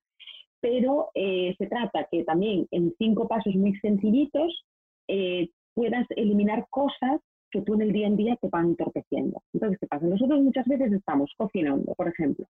[0.60, 4.64] pero eh, se trata que también en cinco pasos muy sencillitos
[5.08, 7.20] eh, puedas eliminar cosas
[7.50, 9.42] que tú en el día en día te van entorpeciendo.
[9.54, 10.06] Entonces, ¿qué pasa?
[10.06, 12.46] Nosotros muchas veces estamos cocinando, por ejemplo,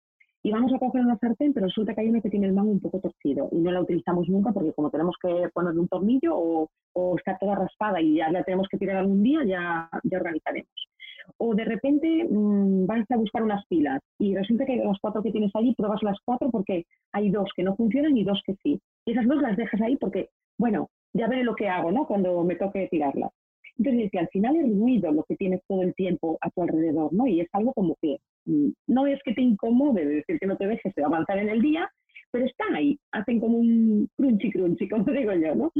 [0.46, 2.70] y vamos a coger una sartén, pero resulta que hay una que tiene el mango
[2.70, 6.36] un poco torcido y no la utilizamos nunca porque como tenemos que ponerle un tornillo
[6.38, 6.70] o,
[7.18, 10.70] está toda raspada y ya la tenemos que tirar algún día, ya, ya organizaremos.
[11.38, 15.32] O de repente mm, vas a buscar unas pilas y resulta que las cuatro que
[15.32, 18.80] tienes allí pruebas las cuatro porque hay dos que no funcionan y dos que sí.
[19.04, 20.30] Y esas dos las dejas ahí porque,
[20.60, 22.06] bueno, ya veré lo que hago, ¿no?
[22.06, 23.32] Cuando me toque tirarlas.
[23.80, 27.12] Entonces, que al final es ruido lo que tienes todo el tiempo a tu alrededor,
[27.14, 27.26] ¿no?
[27.26, 30.68] Y es algo como que no es que te incomode, de decir que no te
[30.68, 31.89] dejes de avanzar en el día,
[32.32, 35.72] pero están ahí, hacen como un crunchy crunchy, como digo yo, ¿no?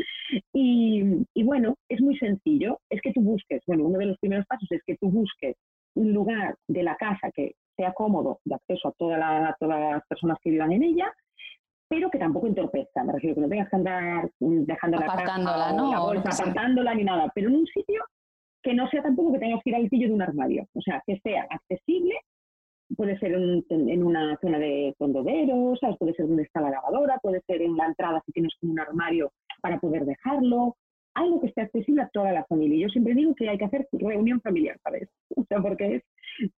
[0.54, 1.04] Y,
[1.34, 4.72] y, bueno, es muy sencillo, es que tú busques, bueno, uno de los primeros pasos
[4.72, 5.56] es que tú busques
[5.96, 10.08] un lugar de la casa que sea cómodo de acceso a, toda la, todas las
[10.08, 11.12] personas que vivan en ella,
[11.88, 15.92] pero que tampoco entorpezca, me refiero que no tengas que andar dejando la, caja, ¿no?
[15.92, 18.02] la bolsa, apartándola ni nada, pero en un sitio
[18.64, 21.02] que no sea tampoco que tengas que ir al pillo de un armario, o sea,
[21.06, 22.16] que sea accesible,
[22.96, 27.62] puede ser en, una zona de tondederos, puede ser donde está la lavadora, puede ser
[27.62, 29.32] en la entrada si tienes como un armario
[29.62, 30.76] para poder dejarlo,
[31.16, 32.86] algo que esté accesible a toda la familia.
[32.86, 35.10] Yo siempre digo que hay que hacer reunión familiar, ¿sabes?
[35.38, 36.04] O sea, porque es,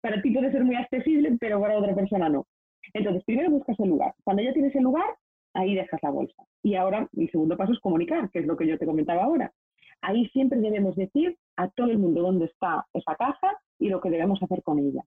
[0.02, 2.46] para ti puede ser muy accesible, pero para otra persona no.
[2.94, 4.14] Entonces, primero buscas el lugar.
[4.24, 5.16] Cuando ya tienes el lugar,
[5.54, 6.44] ahí dejas la bolsa.
[6.64, 9.52] Y ahora el segundo paso es comunicar, que es lo que yo te comentaba ahora.
[10.02, 14.10] Ahí siempre debemos decir a todo el mundo dónde está esa caja y lo que
[14.10, 15.04] debemos hacer con ella.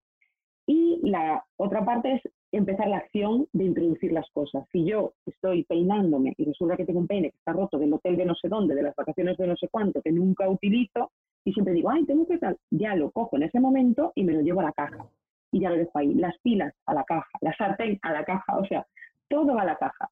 [0.68, 4.66] Y la otra parte es empezar la acción de introducir las cosas.
[4.70, 8.18] Si yo estoy peinándome y resulta que tengo un peine que está roto del hotel
[8.18, 11.10] de no sé dónde, de las vacaciones de no sé cuánto, que nunca utilizo,
[11.42, 14.34] y siempre digo, ay, tengo que tal, ya lo cojo en ese momento y me
[14.34, 15.06] lo llevo a la caja
[15.52, 16.12] y ya lo dejo ahí.
[16.12, 18.86] Las pilas a la caja, la sartén a la caja, o sea,
[19.28, 20.10] todo va a la caja.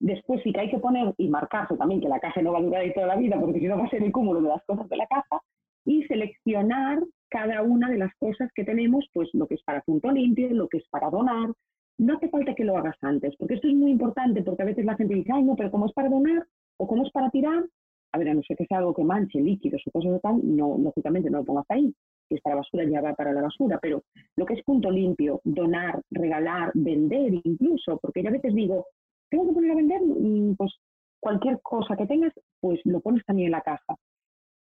[0.00, 2.62] Después sí que hay que poner y marcarse también que la caja no va a
[2.62, 4.64] durar ahí toda la vida, porque si no va a ser el cúmulo de las
[4.64, 5.40] cosas de la caja,
[5.84, 6.98] y seleccionar
[7.28, 10.68] cada una de las cosas que tenemos, pues lo que es para punto limpio, lo
[10.68, 11.52] que es para donar.
[11.98, 14.84] No hace falta que lo hagas antes, porque esto es muy importante, porque a veces
[14.84, 16.46] la gente dice, ay, no, pero como es para donar
[16.78, 17.64] o como es para tirar,
[18.12, 20.40] a ver, a no ser que sea algo que manche líquidos o cosas de tal,
[20.42, 21.94] no, lógicamente no lo pongas ahí
[22.28, 24.02] si es para basura ya va para la basura, pero
[24.36, 28.86] lo que es punto limpio, donar, regalar, vender incluso, porque yo a veces digo,
[29.30, 30.72] tengo que poner a vender, mm, pues
[31.20, 33.96] cualquier cosa que tengas, pues lo pones también en la caja.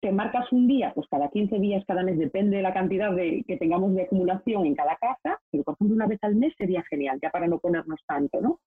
[0.03, 3.41] Te marcas un día, pues cada 15 días, cada mes, depende de la cantidad de,
[3.47, 6.83] que tengamos de acumulación en cada casa, pero por ejemplo una vez al mes sería
[6.89, 8.59] genial, ya para no ponernos tanto, ¿no?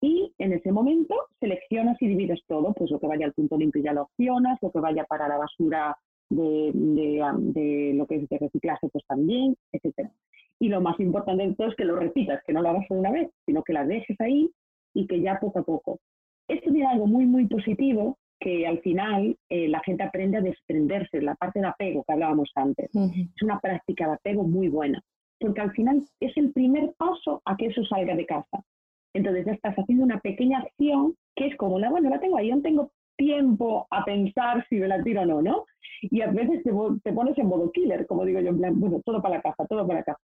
[0.00, 3.82] Y en ese momento seleccionas y divides todo, pues lo que vaya al punto limpio
[3.82, 5.98] ya lo opcionas, lo que vaya para la basura
[6.30, 10.10] de, lo que es de reciclaje, pues también, etcétera.
[10.58, 13.00] Y lo más importante de todo es que lo repitas, que no lo hagas solo
[13.00, 14.50] una vez, sino que la dejes ahí
[14.94, 16.00] y que ya poco a poco.
[16.48, 21.20] Esto tiene algo muy, muy positivo que al final eh, la gente aprende a desprenderse,
[21.20, 22.90] la parte de apego que hablábamos antes.
[22.94, 25.00] Es una práctica de apego muy buena,
[25.38, 28.64] porque al final es el primer paso a que eso salga de casa.
[29.14, 32.48] Entonces ya estás haciendo una pequeña acción que es como, la, bueno, la tengo ahí,
[32.48, 35.64] yo tengo tiempo a pensar si me la tiro o no, ¿no?
[36.02, 39.20] Y a veces te, pones en modo killer, como digo yo, en plan, bueno, todo
[39.20, 40.20] para la caja, todo para la caja.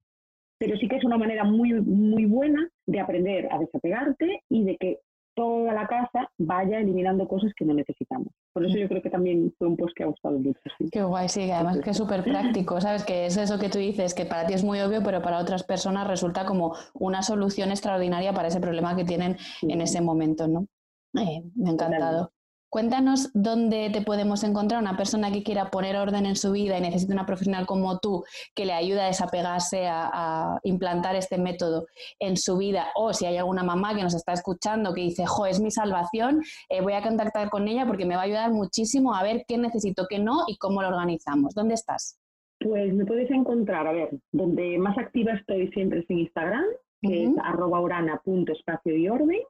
[0.59, 4.77] Pero sí que es una manera muy, muy buena de aprender a desapegarte y de
[4.77, 4.99] que
[5.35, 8.27] toda la casa vaya eliminando cosas que no necesitamos.
[8.53, 10.59] Por eso yo creo que también fue un post que ha gustado mucho.
[10.91, 13.03] Qué guay, sí, además que es súper práctico, ¿sabes?
[13.03, 15.63] Que es eso que tú dices, que para ti es muy obvio, pero para otras
[15.63, 20.67] personas resulta como una solución extraordinaria para ese problema que tienen en ese momento, ¿no?
[21.15, 22.32] Eh, me ha encantado.
[22.73, 26.81] Cuéntanos dónde te podemos encontrar una persona que quiera poner orden en su vida y
[26.81, 28.23] necesita una profesional como tú
[28.55, 31.85] que le ayude a desapegarse, a, implantar este método
[32.17, 32.87] en su vida.
[32.95, 36.41] O si hay alguna mamá que nos está escuchando que dice, jo, es mi salvación,
[36.67, 39.59] eh, voy a contactar con ella porque me va a ayudar muchísimo a ver qué
[39.59, 41.53] necesito, qué no y cómo lo organizamos.
[41.53, 42.17] ¿Dónde estás?
[42.59, 46.65] Pues me puedes encontrar, a ver, donde más activa estoy siempre es en Instagram,
[47.03, 49.41] que es arroba orana.espacio y orden.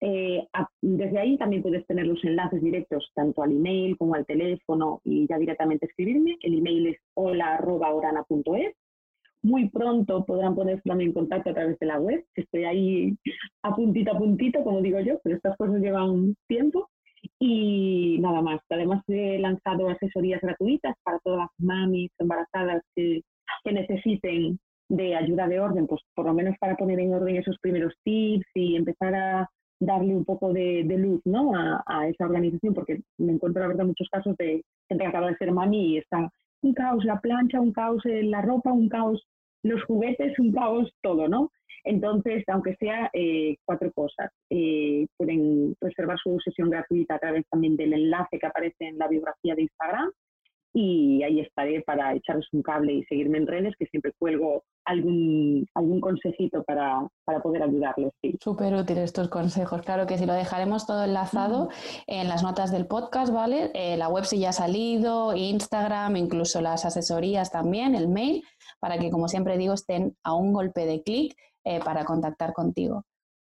[0.00, 0.46] Eh,
[0.82, 5.26] desde ahí también puedes tener los enlaces directos tanto al email como al teléfono y
[5.26, 6.36] ya directamente escribirme.
[6.42, 8.74] El email es hola.orana.es.
[9.42, 12.24] Muy pronto podrán ponerse también en contacto a través de la web.
[12.34, 13.16] Estoy ahí
[13.62, 16.88] a puntito a puntito, como digo yo, pero estas cosas llevan tiempo.
[17.38, 18.60] Y nada más.
[18.70, 23.22] Además he lanzado asesorías gratuitas para todas las mamis embarazadas que,
[23.64, 27.58] que necesiten de ayuda de orden, pues por lo menos para poner en orden esos
[27.58, 29.50] primeros tips y empezar a
[29.80, 31.52] darle un poco de, luz ¿no?
[31.54, 35.36] a, esa organización, porque me encuentro la verdad muchos casos de gente que acaba de
[35.36, 36.30] ser mami y está
[36.62, 39.22] un caos la plancha, un caos la ropa, un caos
[39.62, 41.50] los juguetes, un caos todo, ¿no?
[41.84, 47.76] Entonces, aunque sea eh, cuatro cosas, eh, pueden reservar su sesión gratuita a través también
[47.76, 50.10] del enlace que aparece en la biografía de Instagram
[50.78, 55.66] y ahí estaré para echarles un cable y seguirme en redes, que siempre cuelgo algún,
[55.72, 57.08] algún consejito para,
[57.42, 58.12] poder ayudarles.
[58.20, 58.36] Sí.
[58.38, 61.70] Súper útiles estos consejos, claro que sí, lo dejaremos todo enlazado
[62.06, 63.70] en las notas del podcast, ¿vale?
[63.72, 68.42] Eh, la web sí ya ha salido, Instagram, incluso las asesorías también, el mail,
[68.78, 73.06] para que, como siempre digo, estén a un golpe de clic eh, para contactar contigo.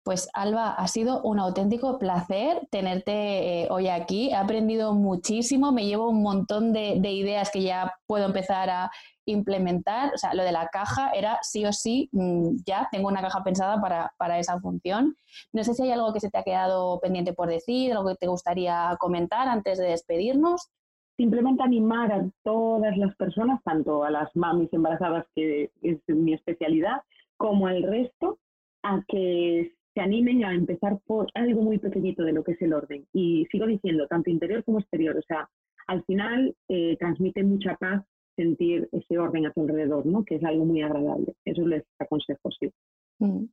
[0.08, 4.30] Pues Alba, ha sido un auténtico placer tenerte eh, hoy aquí.
[4.30, 8.90] He aprendido muchísimo, me llevo un montón de, ideas que ya puedo empezar a
[9.26, 10.14] implementar.
[10.14, 13.44] O sea, lo de la caja era sí o sí, mm, ya tengo una caja
[13.44, 15.14] pensada para, esa función.
[15.52, 18.16] No sé si hay algo que se te ha quedado pendiente por decir, algo que
[18.16, 20.70] te gustaría comentar antes de despedirnos.
[21.18, 27.02] Simplemente animar a todas las personas, tanto a las mamis embarazadas, que es mi especialidad,
[27.36, 28.38] como al resto,
[28.82, 32.72] a que se animen a empezar por algo muy pequeñito de lo que es el
[32.72, 33.04] orden.
[33.12, 35.50] Y sigo diciendo, tanto interior como exterior, o sea,
[35.88, 38.04] al final eh, transmite mucha paz
[38.36, 40.24] sentir ese orden a tu alrededor, ¿no?
[40.24, 41.34] Que es algo muy agradable.
[41.44, 42.70] Eso les aconsejo, sí.
[43.18, 43.46] Mm.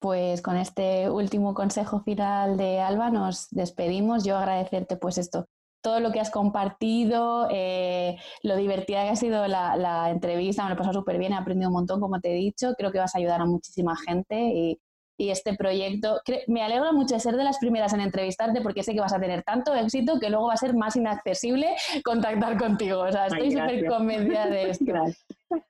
[0.00, 4.24] Pues con este último consejo final de Alba nos despedimos.
[4.24, 5.46] Yo agradecerte pues esto,
[5.82, 10.74] todo lo que has compartido, eh, lo divertida que ha sido la, entrevista, me lo
[10.74, 13.14] he pasado súper bien, he aprendido un montón, como te he dicho, creo que vas
[13.14, 14.80] a ayudar a muchísima gente
[15.16, 16.20] y este proyecto.
[16.46, 19.20] Me alegra mucho de ser de las primeras en entrevistarte porque sé que vas a
[19.20, 23.00] tener tanto éxito que luego va a ser más inaccesible contactar contigo.
[23.00, 24.92] O sea, estoy súper convencida de esto.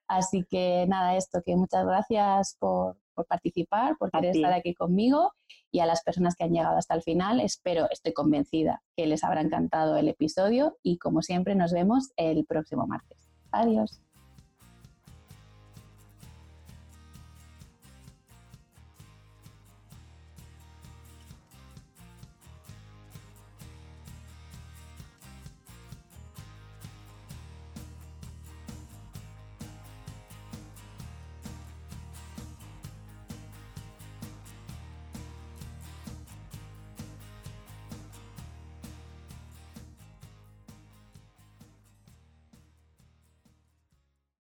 [0.09, 2.97] Así que nada, esto, que muchas gracias por,
[3.29, 5.33] participar, por querer estar aquí conmigo
[5.71, 7.41] y a las personas que han llegado hasta el final.
[7.41, 12.45] Espero, estoy convencida que les habrá encantado el episodio y como siempre nos vemos el
[12.47, 13.31] próximo martes.
[13.53, 14.06] Adiós.